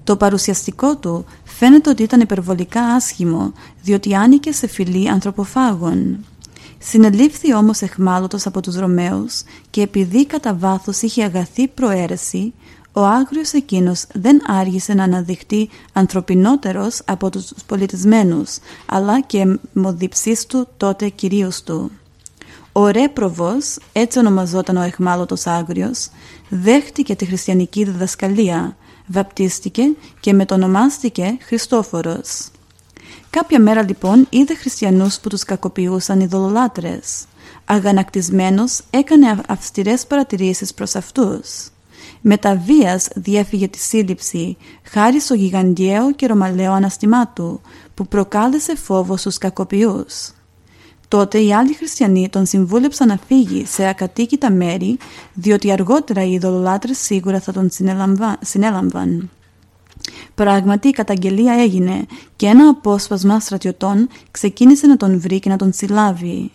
Το 0.04 0.16
παρουσιαστικό 0.16 0.98
του 0.98 1.26
φαίνεται 1.44 1.90
ότι 1.90 2.04
ήταν 2.04 2.20
υπερβολικά 2.20 2.82
άσχημο, 2.82 3.54
διότι 3.82 4.16
άνοικε 4.16 4.52
σε 4.52 4.68
φυλή 4.68 5.10
ανθρωποφάγων. 5.10 6.26
Συνελήφθη 6.78 7.54
όμως 7.56 7.82
εχμάλωτος 7.82 8.46
από 8.46 8.62
τους 8.62 8.76
Ρωμαίους 8.76 9.42
και 9.70 9.82
επειδή 9.82 10.26
κατά 10.26 10.54
βάθος 10.54 11.02
είχε 11.02 11.24
αγαθή 11.24 11.68
προαίρεση, 11.68 12.54
ο 12.92 13.02
άγριος 13.06 13.52
εκείνος 13.54 14.06
δεν 14.14 14.42
άργησε 14.48 14.94
να 14.94 15.04
αναδειχτεί 15.04 15.70
ανθρωπινότερος 15.94 17.02
από 17.06 17.30
τους 17.30 17.52
πολιτισμένους, 17.66 18.58
αλλά 18.86 19.22
και 19.22 19.60
μοδιψής 19.74 20.46
του 20.46 20.68
τότε 20.78 21.10
κυρίως 21.10 21.64
του. 21.64 21.92
Ο 22.72 22.88
Ρέπροβος, 22.88 23.78
έτσι 23.92 24.20
ονομαζόταν 24.20 24.78
ο 24.78 24.82
εχμάλωτος 24.82 25.46
άγριος, 25.48 26.10
δέχτηκε 26.50 27.16
τη 27.16 27.26
χριστιανική 27.26 27.84
διδασκαλία, 27.84 28.76
βαπτίστηκε 29.08 29.84
και 30.20 30.34
μετονομάστηκε 30.34 31.38
Χριστόφορος. 31.42 32.50
Κάποια 33.30 33.60
μέρα 33.60 33.84
λοιπόν 33.84 34.28
είδε 34.30 34.56
χριστιανούς 34.56 35.20
που 35.20 35.30
τους 35.30 35.44
κακοποιούσαν 35.44 36.20
ειδωλολάτρες. 36.20 37.26
Αγανακτισμένος 37.66 38.82
έκανε 38.90 39.42
αυστηρές 39.48 40.08
παρατηρήσεις 40.08 40.74
προς 40.74 40.96
αυτούς. 40.96 41.70
Με 42.22 42.38
τα 42.38 42.56
βίας 42.56 43.08
διέφυγε 43.16 43.68
τη 43.68 43.78
σύλληψη 43.78 44.58
χάρη 44.84 45.20
στο 45.20 45.34
γιγαντιαίο 45.34 46.14
και 46.14 46.28
ρωμαλαίο 46.28 46.72
αναστημά 46.74 47.28
του 47.28 47.62
που 47.94 48.08
προκάλεσε 48.08 48.76
φόβο 48.76 49.18
στους 49.18 49.38
κακοποιούς. 49.38 50.32
Τότε 51.10 51.40
οι 51.40 51.54
άλλοι 51.54 51.74
χριστιανοί 51.74 52.30
τον 52.30 52.46
συμβούλεψαν 52.46 53.08
να 53.08 53.20
φύγει 53.28 53.66
σε 53.66 53.88
ακατοίκητα 53.88 54.52
μέρη 54.52 54.98
διότι 55.34 55.72
αργότερα 55.72 56.24
οι 56.24 56.32
ειδωλολάτρες 56.32 56.98
σίγουρα 56.98 57.40
θα 57.40 57.52
τον 57.52 57.70
συνέλαμβαν. 58.42 59.30
Πράγματι 60.36 60.88
η 60.88 60.92
καταγγελία 60.92 61.54
έγινε 61.54 62.06
και 62.36 62.46
ένα 62.46 62.70
απόσπασμα 62.70 63.40
στρατιωτών 63.40 64.08
ξεκίνησε 64.32 64.88
να 64.88 64.98
τον 64.98 65.20
βρει 65.20 65.40
και 65.40 65.50
να 65.50 65.56
τον 65.56 65.74
συλλάβει. 65.74 66.52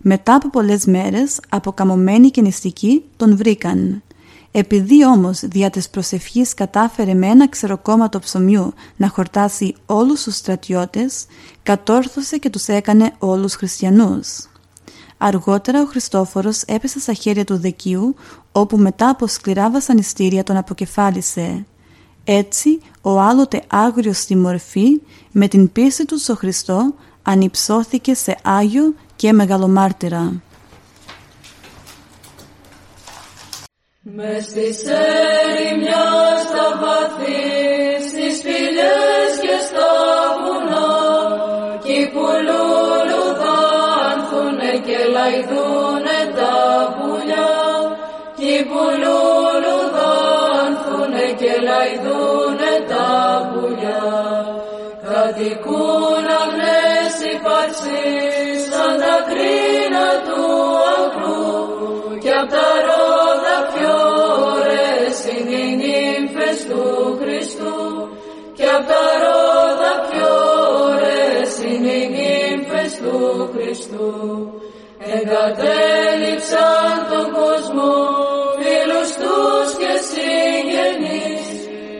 Μετά 0.00 0.34
από 0.34 0.50
πολλές 0.50 0.84
μέρες, 0.84 1.40
αποκαμωμένοι 1.48 2.30
και 2.30 2.40
νηστικοί 2.40 3.04
τον 3.16 3.36
βρήκαν. 3.36 4.02
Επειδή 4.50 5.06
όμως 5.06 5.40
δια 5.40 5.70
της 5.70 5.90
προσευχής 5.90 6.54
κατάφερε 6.54 7.14
με 7.14 7.26
ένα 7.26 7.48
ξεροκόμματο 7.48 8.18
ψωμιού 8.18 8.72
να 8.96 9.08
χορτάσει 9.08 9.74
όλους 9.86 10.22
τους 10.22 10.36
στρατιώτες, 10.36 11.26
κατόρθωσε 11.62 12.38
και 12.38 12.50
τους 12.50 12.66
έκανε 12.66 13.12
όλους 13.18 13.54
χριστιανούς. 13.54 14.48
Αργότερα 15.18 15.82
ο 15.82 15.86
Χριστόφορος 15.86 16.62
έπεσε 16.62 17.00
στα 17.00 17.12
χέρια 17.12 17.44
του 17.44 17.58
Δεκίου, 17.58 18.14
όπου 18.52 18.76
μετά 18.76 19.08
από 19.08 19.26
σκληρά 19.26 19.70
βασανιστήρια 19.70 20.42
τον 20.42 20.56
αποκεφάλισε. 20.56 21.66
Έτσι, 22.24 22.80
ο 23.02 23.20
άλλοτε 23.20 23.62
άγριος 23.66 24.18
στη 24.18 24.36
μορφή, 24.36 25.00
με 25.30 25.48
την 25.48 25.72
πίστη 25.72 26.04
του 26.04 26.18
στο 26.18 26.36
Χριστό, 26.36 26.94
ανυψώθηκε 27.22 28.14
σε 28.14 28.38
Άγιο 28.42 28.94
και 29.16 29.32
Μεγαλομάρτυρα. 29.32 30.32
Με 34.14 34.40
στις 34.40 34.84
ερημιάς 34.84 36.40
στα 36.40 36.78
βαθύ, 36.80 38.00
στις 38.08 38.42
πηλές 38.42 39.38
και 39.40 39.58
στα 39.68 39.92
βουνά, 40.40 40.90
κι 41.84 42.00
που 42.12 42.24
λουλουδάνθουνε 42.46 44.72
και 44.86 44.98
λαϊδούνε 45.12 45.65
Χριστού 73.96 74.52
εγκατέλειψαν 75.14 76.94
τον 77.10 77.26
κόσμο 77.38 77.92
φίλους 78.58 79.10
τους 79.22 79.68
και 79.80 79.92
συγγενείς. 80.10 81.44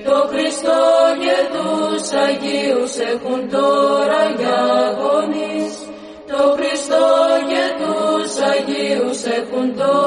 Το 0.05 0.17
Χριστό 0.31 0.85
και 1.23 1.37
τους 1.55 2.05
Αγίους 2.25 2.95
έχουν 3.13 3.41
τώρα 3.51 4.23
για 4.39 4.63
γονείς, 4.99 5.75
το 6.31 6.43
Χριστό 6.57 7.07
και 7.51 7.65
τους 7.81 8.31
Αγίους 8.53 9.21
έχουν 9.39 9.67
τώρα 9.77 10.06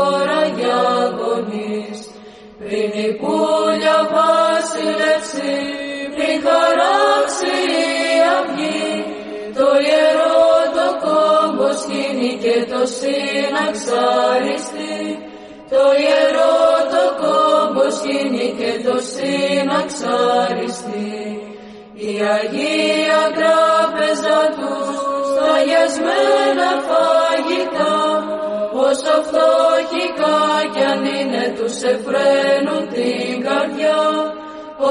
σκήνει 12.70 12.70
και 12.70 12.72
το 12.74 12.82
συναξαριστεί. 13.00 14.98
Το 15.70 15.84
ιερό 16.04 16.60
το 16.94 17.04
κόμπο 17.22 17.86
σκήνει 17.98 18.48
και 18.60 18.72
το 18.86 18.96
συναξαριστεί. 19.14 21.14
Η 21.94 22.12
Αγία 22.36 23.24
Τράπεζα 23.38 24.40
τους 24.58 24.88
σταγιασμένα 25.30 26.70
φαγητά 26.88 27.98
όσο 28.88 29.16
φτωχικά 29.28 30.40
κι 30.74 30.84
αν 30.92 31.02
είναι 31.18 31.46
τους 31.58 31.76
εφραίνουν 31.94 32.84
την 32.94 33.34
καρδιά 33.48 34.02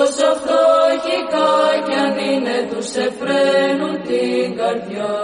όσο 0.01 0.29
φτωχικά 0.41 1.53
κι 1.87 1.97
αν 2.05 2.15
είναι 2.31 2.57
τους 2.71 2.89
εφραίνουν 3.07 3.95
την 4.03 4.47
καρδιά 4.57 5.17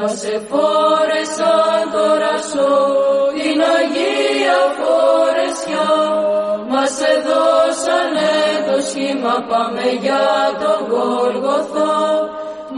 μας 0.00 0.24
εφόρεσαν 0.36 1.82
τώρα 1.92 2.36
σω 2.50 2.72
την 3.36 3.60
Αγία 3.76 4.60
Φορεσιά. 4.78 5.90
Μας 6.72 6.94
εδώσανε 7.14 8.32
το 8.68 8.76
σχήμα 8.88 9.34
πάμε 9.50 9.86
για 10.04 10.26
τον 10.62 10.80
Γολγοθά. 10.90 11.96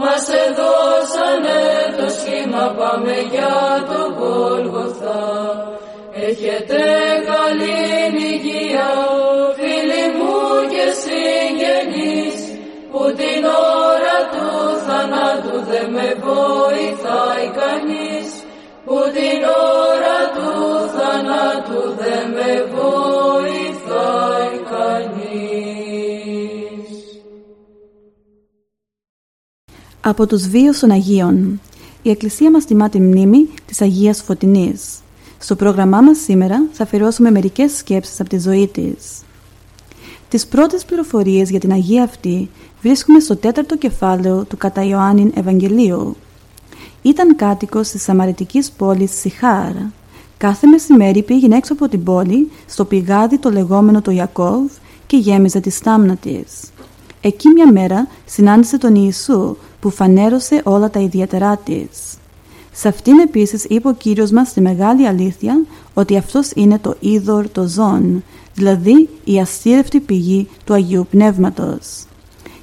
Μας 0.01 0.25
εδώσανε 0.45 1.61
το 1.97 2.07
σχήμα 2.17 2.65
πάμε 2.79 3.15
για 3.33 3.55
τον 3.89 4.07
Γολγοθά. 4.19 5.23
Έχετε 6.27 6.81
καλή 7.31 7.79
υγεία 8.31 8.89
δεν 15.79 15.91
με 15.91 16.15
βοηθάει 16.27 17.47
κανείς 17.61 18.29
που 18.85 18.97
την 19.15 19.39
ώρα 19.87 20.19
του 20.35 20.51
θανάτου 20.95 21.81
δεν 21.97 22.25
με 22.31 22.51
βοηθάει 22.75 24.55
κανείς. 24.73 25.69
Από 30.01 30.27
τους 30.27 30.47
βίους 30.47 30.79
των 30.79 30.91
Αγίων 30.91 31.61
η 32.01 32.09
Εκκλησία 32.09 32.51
μας 32.51 32.65
τιμά 32.65 32.89
τη 32.89 32.99
μνήμη 32.99 33.49
της 33.65 33.81
Αγίας 33.81 34.21
Φωτεινής. 34.21 34.99
Στο 35.39 35.55
πρόγραμμά 35.55 36.01
μας 36.01 36.17
σήμερα 36.17 36.67
θα 36.71 36.83
αφιερώσουμε 36.83 37.31
μερικές 37.31 37.77
σκέψεις 37.77 38.19
από 38.19 38.29
τη 38.29 38.39
ζωή 38.39 38.67
της. 38.67 39.23
Τις 40.29 40.47
πρώτες 40.47 40.85
πληροφορίες 40.85 41.49
για 41.49 41.59
την 41.59 41.71
Αγία 41.71 42.03
αυτή 42.03 42.49
βρίσκουμε 42.81 43.19
στο 43.19 43.35
τέταρτο 43.35 43.77
κεφάλαιο 43.77 44.43
του 44.43 44.57
κατά 44.57 44.83
Ιωάννην 44.83 45.31
Ευαγγελίου. 45.35 46.15
Ήταν 47.01 47.35
κάτοικος 47.35 47.89
της 47.89 48.03
Σαμαρετικής 48.03 48.71
πόλης 48.71 49.11
Σιχάρ. 49.19 49.71
Κάθε 50.37 50.67
μεσημέρι 50.67 51.23
πήγαινε 51.23 51.55
έξω 51.55 51.73
από 51.73 51.87
την 51.87 52.03
πόλη 52.03 52.51
στο 52.65 52.85
πηγάδι 52.85 53.37
το 53.37 53.49
λεγόμενο 53.49 54.01
το 54.01 54.11
Ιακώβ 54.11 54.71
και 55.07 55.17
γέμιζε 55.17 55.59
τη 55.59 55.69
στάμνα 55.69 56.15
της. 56.15 56.71
Εκεί 57.21 57.47
μια 57.49 57.71
μέρα 57.71 58.07
συνάντησε 58.25 58.77
τον 58.77 58.95
Ιησού 58.95 59.55
που 59.79 59.89
φανέρωσε 59.89 60.61
όλα 60.63 60.89
τα 60.89 60.99
ιδιαίτερά 60.99 61.57
της. 61.57 61.89
Σε 62.71 62.87
αυτήν 62.87 63.19
επίσης 63.19 63.63
είπε 63.63 63.87
ο 63.87 63.93
Κύριος 63.93 64.31
μας 64.31 64.53
τη 64.53 64.61
μεγάλη 64.61 65.07
αλήθεια 65.07 65.61
ότι 65.93 66.17
αυτός 66.17 66.51
είναι 66.55 66.79
το 66.79 66.95
είδωρ 66.99 67.49
το 67.49 67.67
ζών, 67.67 68.23
δηλαδή 68.59 69.09
η 69.23 69.39
αστήρευτη 69.39 69.99
πηγή 69.99 70.47
του 70.63 70.73
Αγίου 70.73 71.07
Πνεύματος. 71.09 72.03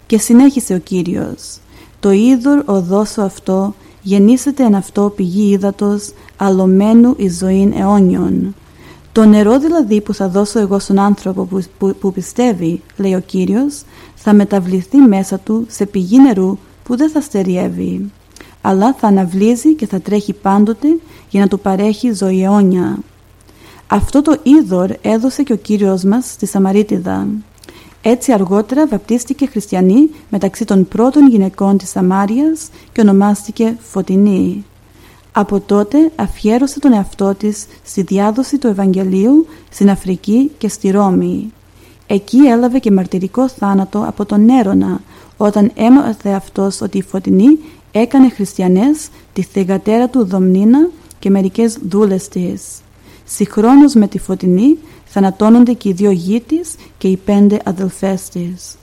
Και 0.06 0.18
συνέχισε 0.18 0.74
ο 0.74 0.78
Κύριος 0.78 1.58
«Το 2.00 2.10
είδωρ 2.10 2.62
οδόσο 2.64 3.22
αυτό 3.22 3.74
γεννήσεται 4.02 4.62
εν 4.64 4.74
αυτό 4.74 5.12
πηγή 5.16 5.50
ύδατος 5.50 6.12
αλωμένου 6.36 7.14
εις 7.16 7.38
ζωήν 7.38 7.72
αιώνιον». 7.76 8.54
Το 9.12 9.24
νερό 9.24 9.58
δηλαδή 9.58 10.00
που 10.00 10.14
θα 10.14 10.28
δώσω 10.28 10.58
εγώ 10.58 10.78
στον 10.78 10.98
άνθρωπο 10.98 11.44
που, 11.44 11.62
που, 11.78 11.94
που 12.00 12.12
πιστεύει, 12.12 12.82
λέει 12.96 13.14
ο 13.14 13.20
Κύριος, 13.20 13.82
θα 14.14 14.32
μεταβληθεί 14.32 14.96
μέσα 14.96 15.38
του 15.38 15.66
σε 15.68 15.86
πηγή 15.86 16.20
νερού 16.20 16.58
που 16.84 16.96
δεν 16.96 17.10
θα 17.10 17.20
στεριεύει, 17.20 18.10
αλλά 18.60 18.94
θα 18.98 19.06
αναβλύζει 19.06 19.74
και 19.74 19.86
θα 19.86 20.00
τρέχει 20.00 20.32
πάντοτε 20.32 20.88
για 21.28 21.40
να 21.40 21.48
του 21.48 21.60
παρέχει 21.60 22.12
ζωή 22.12 22.42
αιώνια. 22.42 22.98
Αυτό 23.88 24.22
το 24.22 24.36
είδωρ 24.42 24.90
έδωσε 25.02 25.42
και 25.42 25.52
ο 25.52 25.56
Κύριος 25.56 26.02
μας 26.02 26.24
στη 26.30 26.46
Σαμαρίτιδα. 26.46 27.26
Έτσι 28.02 28.32
αργότερα 28.32 28.86
βαπτίστηκε 28.86 29.46
χριστιανή 29.46 30.10
μεταξύ 30.30 30.64
των 30.64 30.88
πρώτων 30.88 31.28
γυναικών 31.28 31.78
της 31.78 31.88
Σαμάριας 31.88 32.68
και 32.92 33.00
ονομάστηκε 33.00 33.76
Φωτεινή. 33.80 34.64
Από 35.32 35.60
τότε 35.60 36.10
αφιέρωσε 36.16 36.80
τον 36.80 36.92
εαυτό 36.92 37.34
της 37.34 37.66
στη 37.84 38.02
διάδοση 38.02 38.58
του 38.58 38.66
Ευαγγελίου 38.66 39.46
στην 39.70 39.90
Αφρική 39.90 40.50
και 40.58 40.68
στη 40.68 40.90
Ρώμη. 40.90 41.52
Εκεί 42.06 42.38
έλαβε 42.38 42.78
και 42.78 42.90
μαρτυρικό 42.90 43.48
θάνατο 43.48 44.04
από 44.06 44.24
τον 44.24 44.48
Έρωνα 44.48 45.00
όταν 45.36 45.70
έμαθε 45.74 46.30
αυτός 46.30 46.80
ότι 46.80 46.98
η 46.98 47.02
Φωτεινή 47.02 47.58
έκανε 47.92 48.28
χριστιανές 48.28 49.08
τη 49.32 49.42
θεγατέρα 49.42 50.08
του 50.08 50.24
Δομνίνα 50.24 50.88
και 51.18 51.30
μερικές 51.30 51.78
δούλες 51.88 52.28
της. 52.28 52.62
Συγχρόνως 53.28 53.94
με 53.94 54.08
τη 54.08 54.18
Φωτεινή 54.18 54.78
θανατώνονται 55.04 55.72
και 55.72 55.88
οι 55.88 55.92
δύο 55.92 56.10
γη 56.10 56.40
της 56.40 56.74
και 56.98 57.08
οι 57.08 57.16
πέντε 57.16 57.60
αδελφές 57.64 58.28
της. 58.28 58.76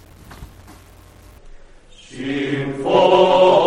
Συνεχίζουμε 2.08 3.63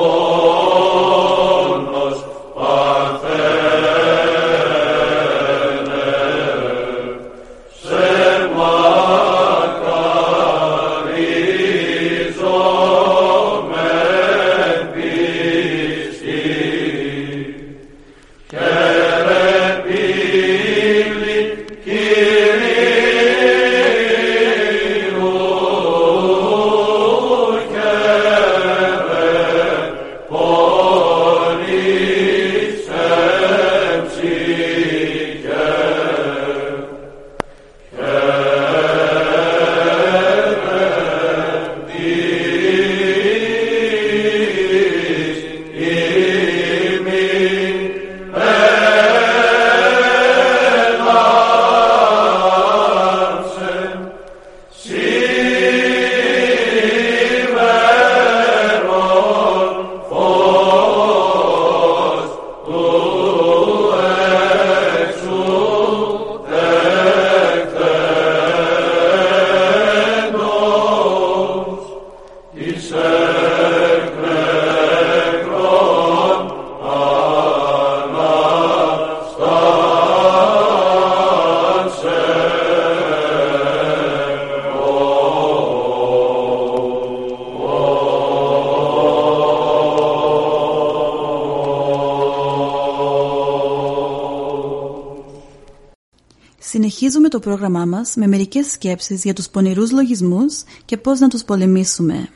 το 97.37 97.42
πρόγραμμά 97.42 97.85
μας 97.85 98.14
με 98.14 98.27
μερικές 98.27 98.66
σκέψεις 98.66 99.22
για 99.22 99.33
τους 99.33 99.49
πονηρούς 99.49 99.90
λογισμούς 99.90 100.62
και 100.85 100.96
πώς 100.96 101.18
να 101.20 101.29
τους 101.29 101.44
πολεμήσουμε. 101.44 102.29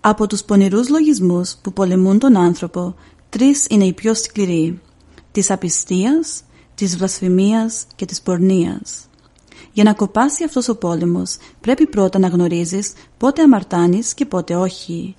Από 0.00 0.26
τους 0.26 0.42
πονηρούς 0.42 0.88
λογισμούς 0.88 1.56
που 1.62 1.72
πολεμούν 1.72 2.18
τον 2.18 2.36
άνθρωπο, 2.36 2.94
τρεις 3.28 3.66
είναι 3.70 3.84
οι 3.84 3.92
πιο 3.92 4.14
σκληροί. 4.14 4.80
Της 5.32 5.50
απιστίας, 5.50 6.42
της 6.74 6.96
βλασφημίας 6.96 7.86
και 7.96 8.04
της 8.04 8.22
πορνείας. 8.22 9.06
Για 9.72 9.84
να 9.84 9.92
κοπάσει 9.92 10.44
αυτός 10.44 10.68
ο 10.68 10.76
πόλεμος 10.76 11.36
πρέπει 11.60 11.86
πρώτα 11.86 12.18
να 12.18 12.28
γνωρίζεις 12.28 12.92
πότε 13.16 13.42
αμαρτάνεις 13.42 14.14
και 14.14 14.26
πότε 14.26 14.56
όχι. 14.56 15.14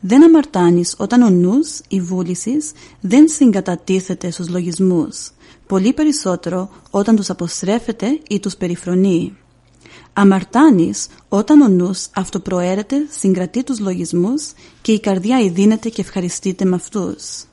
Δεν 0.00 0.24
αμαρτάνεις 0.24 0.94
όταν 0.98 1.22
ο 1.22 1.30
νους, 1.30 1.80
η 1.88 2.00
βούλησης, 2.00 2.72
δεν 3.00 3.28
συγκατατίθεται 3.28 4.30
στους 4.30 4.48
λογισμούς. 4.48 5.30
Πολύ 5.66 5.92
περισσότερο 5.92 6.70
όταν 6.90 7.16
τους 7.16 7.30
αποστρέφεται 7.30 8.20
ή 8.28 8.40
τους 8.40 8.56
περιφρονεί. 8.56 9.36
Αμαρτάνεις 10.12 11.06
όταν 11.28 11.60
ο 11.60 11.68
νους 11.68 12.06
αυτοπροαίρεται, 12.14 12.96
συγκρατεί 13.10 13.62
τους 13.64 13.78
λογισμούς 13.78 14.52
και 14.82 14.92
η 14.92 15.00
καρδιά 15.00 15.40
ειδύνεται 15.40 15.88
και 15.88 16.00
ευχαριστείται 16.00 16.64
με 16.64 16.74
αυτούς. 16.74 17.44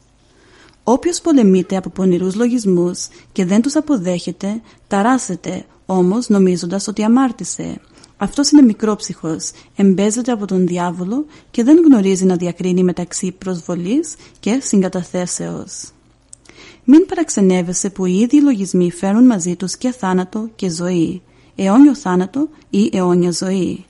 Όποιος 0.84 1.22
πολεμείται 1.22 1.76
από 1.76 1.90
πονηρούς 1.90 2.36
λογισμούς 2.36 3.08
και 3.32 3.46
δεν 3.46 3.62
τους 3.62 3.76
αποδέχεται, 3.76 4.62
ταράσεται 4.88 5.66
όμως 5.86 6.30
νομίζοντας 6.30 6.88
ότι 6.88 7.04
αμάρτησε. 7.04 7.82
Αυτός 8.18 8.52
είναι 8.52 8.62
μικρόψυχος, 8.62 9.52
εμπέζεται 9.76 10.32
από 10.32 10.46
τον 10.46 10.68
διάβολο 10.68 11.26
και 11.52 11.64
δεν 11.64 11.78
γνωρίζει 11.86 12.26
να 12.26 12.36
διακρίνει 12.36 12.84
μεταξύ 12.84 13.32
προσβολής 13.32 14.16
και 14.40 14.60
συγκαταθέσεως. 14.64 15.92
Μην 16.84 17.06
παραξενεύεσαι 17.06 17.90
που 17.90 18.06
οι 18.06 18.20
ίδιοι 18.20 18.42
λογισμοί 18.42 18.92
φέρουν 18.92 19.26
μαζί 19.26 19.56
τους 19.56 19.78
και 19.78 19.92
θάνατο 19.92 20.50
και 20.56 20.70
ζωή, 20.70 21.22
αιώνιο 21.56 21.96
θάνατο 21.96 22.50
ή 22.70 22.90
αιώνια 22.94 23.32
ζωή. 23.32 23.86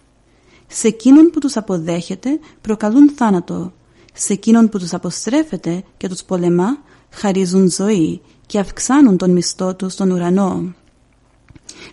Σε 0.68 0.88
εκείνον 0.88 1.30
που 1.30 1.40
τους 1.40 1.58
αποδέχεται 1.58 2.40
προκαλούν 2.62 3.10
θάνατο, 3.10 3.74
σε 4.14 4.34
εκείνον 4.34 4.70
που 4.70 4.80
τους 4.80 4.94
αποστρέφεται 4.94 5.84
και 5.98 6.10
τους 6.10 6.24
πολεμά 6.24 6.78
χαρίζουν 7.10 7.72
ζωή 7.72 8.22
και 8.46 8.60
αυξάνουν 8.60 9.18
τον 9.18 9.32
μισθό 9.32 9.76
τους 9.76 9.94
στον 9.94 10.12
ουρανό. 10.12 10.74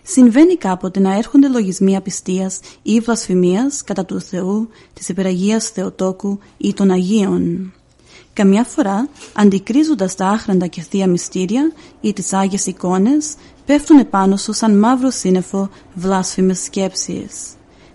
Συμβαίνει 0.03 0.55
κάποτε 0.55 0.99
να 0.99 1.17
έρχονται 1.17 1.47
λογισμοί 1.47 1.95
απιστίας 1.95 2.59
ή 2.81 2.99
βλασφημίας 2.99 3.83
κατά 3.83 4.05
του 4.05 4.21
Θεού, 4.21 4.69
της 4.93 5.09
υπεραγίας 5.09 5.69
Θεοτόκου 5.69 6.39
ή 6.57 6.73
των 6.73 6.91
Αγίων. 6.91 7.73
Καμιά 8.33 8.63
φορά, 8.63 9.09
αντικρίζοντας 9.33 10.15
τα 10.15 10.27
άχραντα 10.27 10.67
και 10.67 10.81
θεία 10.81 11.07
μυστήρια 11.07 11.71
ή 12.01 12.13
τις 12.13 12.33
Άγιες 12.33 12.65
εικόνες, 12.65 13.35
πέφτουν 13.65 13.99
επάνω 13.99 14.37
σου 14.37 14.53
σαν 14.53 14.79
μαύρο 14.79 15.09
σύννεφο 15.09 15.69
βλάσφημες 15.93 16.59
σκέψεις. 16.59 17.33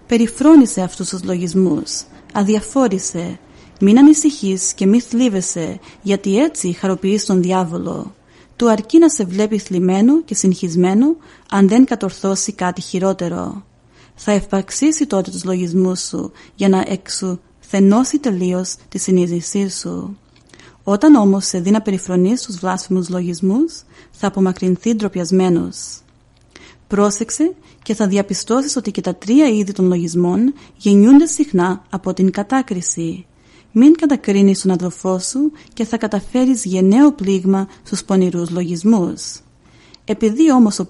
Περιφρόνησε 0.07 0.81
αυτούς 0.81 1.09
τους 1.09 1.25
λογισμούς, 1.25 2.03
αδιαφόρησε, 2.33 3.39
μην 3.81 3.99
ανησυχείς 3.99 4.73
και 4.73 4.87
μη 4.87 5.01
θλίβεσαι, 5.01 5.79
γιατί 6.03 6.39
έτσι 6.39 6.73
χαροποιείς 6.73 7.25
τον 7.25 7.43
διάβολο. 7.43 8.15
Του 8.57 8.71
αρκεί 8.71 8.99
να 8.99 9.09
σε 9.09 9.25
βλέπει 9.25 9.59
θλιμμένο 9.59 10.23
και 10.23 10.35
συγχυσμένο, 10.35 11.17
αν 11.51 11.69
δεν 11.69 11.85
κατορθώσει 11.85 12.53
κάτι 12.53 12.81
χειρότερο. 12.81 13.65
Θα 14.15 14.33
ευπαξίσει 14.33 15.07
τότε 15.07 15.31
τους 15.31 15.45
λογισμούς 15.45 16.01
σου, 16.01 16.33
για 16.55 16.69
να 16.69 16.85
εξουθενώσει 16.89 18.19
τελείως 18.19 18.75
τη 18.89 18.99
συνείδησή 18.99 19.69
σου. 19.69 20.17
Όταν 20.89 21.15
όμως 21.15 21.47
σε 21.47 21.61
δει 21.61 21.71
να 21.71 21.81
περιφρονείς 21.81 22.43
τους 22.43 22.57
βλάσφημους 22.57 23.09
λογισμούς, 23.09 23.83
θα 24.11 24.27
απομακρυνθεί 24.27 24.95
ντροπιασμένος. 24.95 26.01
Πρόσεξε 26.87 27.55
και 27.83 27.95
θα 27.95 28.07
διαπιστώσεις 28.07 28.77
ότι 28.77 28.91
και 28.91 29.01
τα 29.01 29.15
τρία 29.15 29.49
είδη 29.49 29.73
των 29.73 29.87
λογισμών 29.87 30.55
γεννιούνται 30.77 31.27
συχνά 31.27 31.83
από 31.91 32.15
την 32.15 32.31
κατάκριση. 32.31 33.27
Μην 33.73 33.93
κατακρίνεις 33.93 34.61
τον 34.61 34.71
αδελφό 34.71 35.19
σου 35.19 35.53
και 35.73 35.85
θα 35.85 35.97
καταφέρεις 35.97 36.65
γενναίο 36.65 37.13
πλήγμα 37.13 37.69
στους 37.83 38.05
πονηρούς 38.05 38.51
λογισμούς. 38.51 39.41
Επειδή 40.05 40.53
όμως 40.53 40.79
ο 40.79 40.89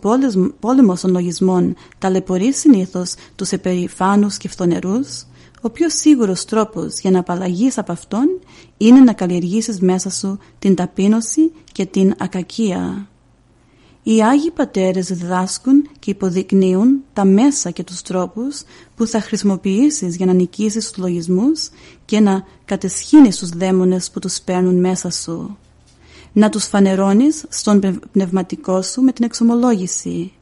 πόλεμος 0.60 1.00
των 1.00 1.10
λογισμών 1.10 1.74
ταλαιπωρεί 1.98 2.52
συνήθως 2.52 3.14
τους 3.36 3.50
επερηφάνους 3.50 4.36
και 4.36 4.48
φθονερούς, 4.48 5.26
ο 5.66 5.70
πιο 5.70 5.90
σίγουρος 5.90 6.44
τρόπος 6.44 6.98
για 6.98 7.10
να 7.10 7.18
απαλλαγείς 7.18 7.78
από 7.78 7.92
αυτόν 7.92 8.40
είναι 8.76 9.00
να 9.00 9.12
καλλιεργήσεις 9.12 9.80
μέσα 9.80 10.10
σου 10.10 10.38
την 10.58 10.74
ταπείνωση 10.74 11.52
και 11.72 11.86
την 11.86 12.14
ακακία. 12.18 13.08
Οι 14.02 14.22
Άγιοι 14.22 14.50
Πατέρες 14.50 15.06
διδάσκουν 15.06 15.88
και 15.98 16.10
υποδεικνύουν 16.10 17.02
τα 17.12 17.24
μέσα 17.24 17.70
και 17.70 17.84
τους 17.84 18.02
τρόπους 18.02 18.62
που 18.96 19.06
θα 19.06 19.20
χρησιμοποιήσεις 19.20 20.16
για 20.16 20.26
να 20.26 20.32
νικήσεις 20.32 20.90
τους 20.90 20.98
λογισμούς 20.98 21.68
και 22.04 22.20
να 22.20 22.44
κατεσχύνεις 22.64 23.38
τους 23.38 23.48
δαίμονες 23.48 24.10
που 24.10 24.18
τους 24.18 24.40
παίρνουν 24.40 24.80
μέσα 24.80 25.10
σου. 25.10 25.58
Να 26.32 26.48
τους 26.48 26.64
φανερώνεις 26.64 27.44
στον 27.48 28.00
πνευματικό 28.12 28.82
σου 28.82 29.02
με 29.02 29.12
την 29.12 29.24
εξομολόγηση. 29.24 30.32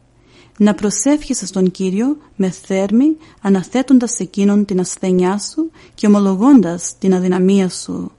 Να 0.59 0.75
προσεύχεσαι 0.75 1.47
στον 1.47 1.71
Κύριο 1.71 2.17
με 2.37 2.51
θέρμη 2.51 3.17
αναθέτοντας 3.41 4.11
σε 4.11 4.23
εκείνον 4.23 4.65
την 4.65 4.81
ασθένειά 4.81 5.39
σου 5.39 5.71
και 5.95 6.07
ομολογώντας 6.07 6.99
την 6.99 7.15
αδυναμία 7.15 7.69
σου. 7.69 8.11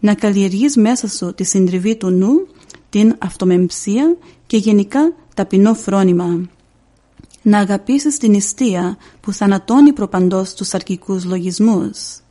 Να 0.00 0.14
καλλιεργείς 0.14 0.76
μέσα 0.76 1.08
σου 1.08 1.34
τη 1.34 1.44
συντριβή 1.44 1.96
του 1.96 2.10
νου, 2.10 2.46
την 2.90 3.14
αυτομεμψία 3.18 4.16
και 4.46 4.56
γενικά 4.56 5.12
ταπεινό 5.34 5.74
φρόνημα. 5.74 6.48
Να 7.42 7.58
αγαπήσεις 7.58 8.18
την 8.18 8.32
ιστία 8.34 8.96
που 9.20 9.32
θανατώνει 9.32 9.92
προπαντός 9.92 10.54
τους 10.54 10.74
αρκικούς 10.74 11.24
λογισμούς. 11.24 12.21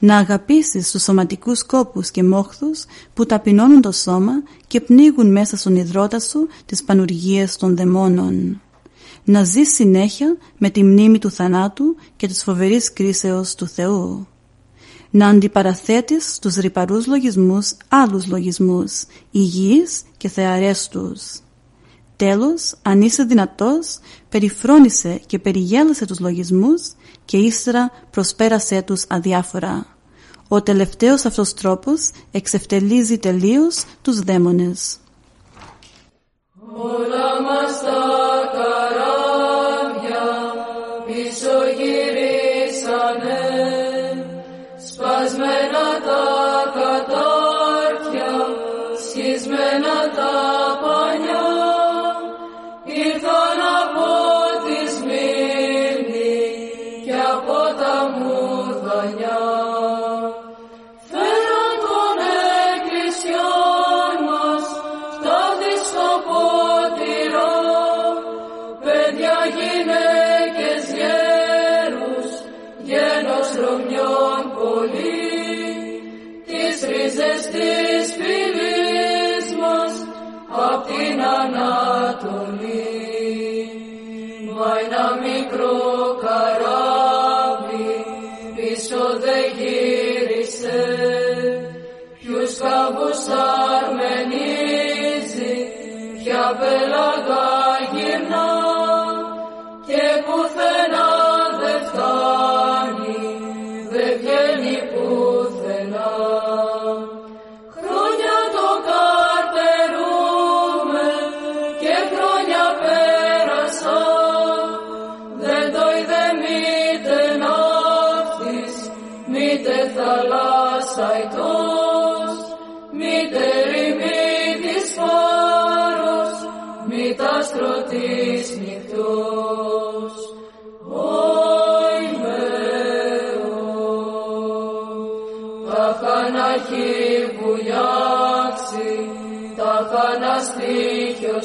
Να 0.00 0.16
αγαπήσεις 0.16 0.90
τους 0.90 1.02
σωματικούς 1.02 1.64
κόπους 1.64 2.10
και 2.10 2.22
μόχθους 2.22 2.84
που 3.14 3.26
ταπεινώνουν 3.26 3.80
το 3.80 3.92
σώμα 3.92 4.32
και 4.66 4.80
πνίγουν 4.80 5.32
μέσα 5.32 5.56
στον 5.56 5.76
υδρότα 5.76 6.20
σου 6.20 6.48
τις 6.66 6.84
πανουργίες 6.84 7.56
των 7.56 7.76
δαιμόνων. 7.76 8.60
Να 9.24 9.44
ζεις 9.44 9.74
συνέχεια 9.74 10.36
με 10.58 10.70
τη 10.70 10.82
μνήμη 10.82 11.18
του 11.18 11.30
θανάτου 11.30 11.96
και 12.16 12.26
της 12.26 12.42
φοβερής 12.42 12.92
κρίσεως 12.92 13.54
του 13.54 13.66
Θεού. 13.66 14.26
Να 15.10 15.28
αντιπαραθέτεις 15.28 16.38
τους 16.38 16.54
ρηπαρούς 16.54 17.06
λογισμούς 17.06 17.72
άλλους 17.88 18.26
λογισμούς, 18.26 19.04
υγιείς 19.30 20.02
και 20.16 20.28
θεαρέστους. 20.28 21.22
Τέλος, 22.16 22.74
αν 22.82 23.02
είσαι 23.02 23.22
δυνατός, 23.22 23.98
περιφρόνησε 24.28 25.20
και 25.26 25.38
περιγέλασε 25.38 26.06
τους 26.06 26.20
λογισμούς 26.20 26.82
και 27.24 27.36
ύστερα 27.36 27.90
προσπέρασέ 28.10 28.82
τους 28.82 29.04
αδιάφορα. 29.08 29.86
Ο 30.48 30.62
τελευταίος 30.62 31.24
αυτός 31.24 31.54
τρόπος 31.54 32.10
εξευτελίζει 32.30 33.18
τελείως 33.18 33.84
τους 34.02 34.20
δαίμονες. 34.20 34.98
Όλα 36.76 37.42
μας 37.42 37.80
τα 37.80 38.04
καράβια 38.56 40.26
πίσω 41.06 41.54
γυρίσανε 41.76 43.40
σπασμένα 44.86 45.86
τα 46.06 46.25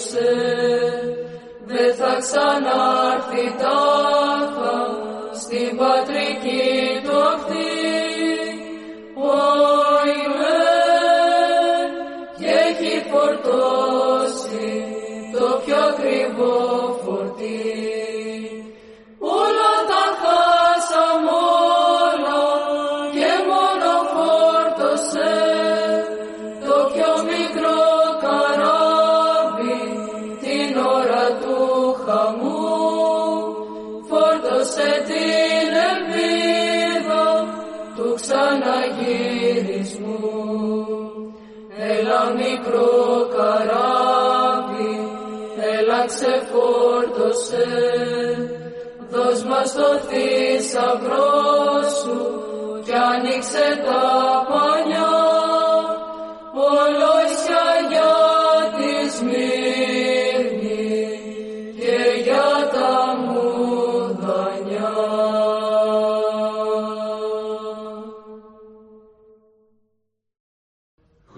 χαναστήχιωσε, 0.02 0.30
δεν 1.66 1.96
θα 1.96 2.18
ξανάρθει 2.20 3.56
τάχα 3.58 4.78
στην 5.34 5.78
πατρική 5.78 7.02
του 7.04 7.22
ακτή. 7.22 7.70
Όι 9.16 10.18
μεν, 10.38 11.92
και 12.38 12.46
έχει 12.46 13.06
φορτώσει 13.12 14.70
το 15.34 15.62
πιο 15.66 15.76
ακριβό 15.76 16.71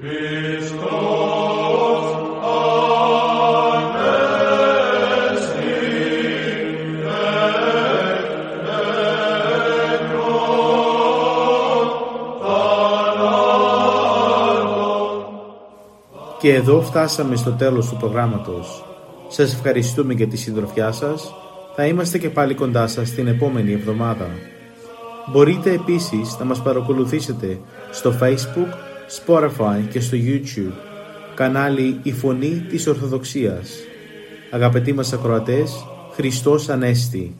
Και 0.03 0.09
εδώ 16.53 16.81
φτάσαμε 16.81 17.35
στο 17.35 17.51
τέλος 17.51 17.87
του 17.87 17.97
προγράμματος. 17.97 18.85
Σας 19.27 19.53
ευχαριστούμε 19.53 20.13
για 20.13 20.27
τη 20.27 20.37
συντροφιά 20.37 20.91
σας. 20.91 21.33
Θα 21.75 21.85
είμαστε 21.85 22.17
και 22.17 22.29
πάλι 22.29 22.53
κοντά 22.53 22.87
σας 22.87 23.09
την 23.09 23.27
επόμενη 23.27 23.71
εβδομάδα. 23.71 24.27
Μπορείτε 25.31 25.71
επίσης 25.71 26.37
να 26.39 26.45
μας 26.45 26.61
παρακολουθήσετε 26.61 27.59
στο 27.91 28.13
Facebook, 28.21 28.92
Spotify 29.17 29.87
και 29.91 29.99
στο 29.99 30.17
YouTube. 30.21 30.73
Κανάλι 31.35 31.99
«Η 32.03 32.11
Φωνή 32.11 32.65
της 32.69 32.87
Ορθοδοξίας». 32.87 33.69
Αγαπητοί 34.51 34.93
μας 34.93 35.13
ακροατές, 35.13 35.85
Χριστός 36.13 36.69
Ανέστη. 36.69 37.35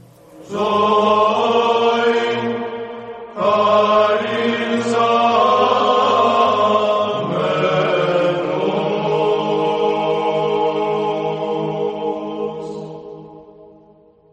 Ζω 0.50 1.23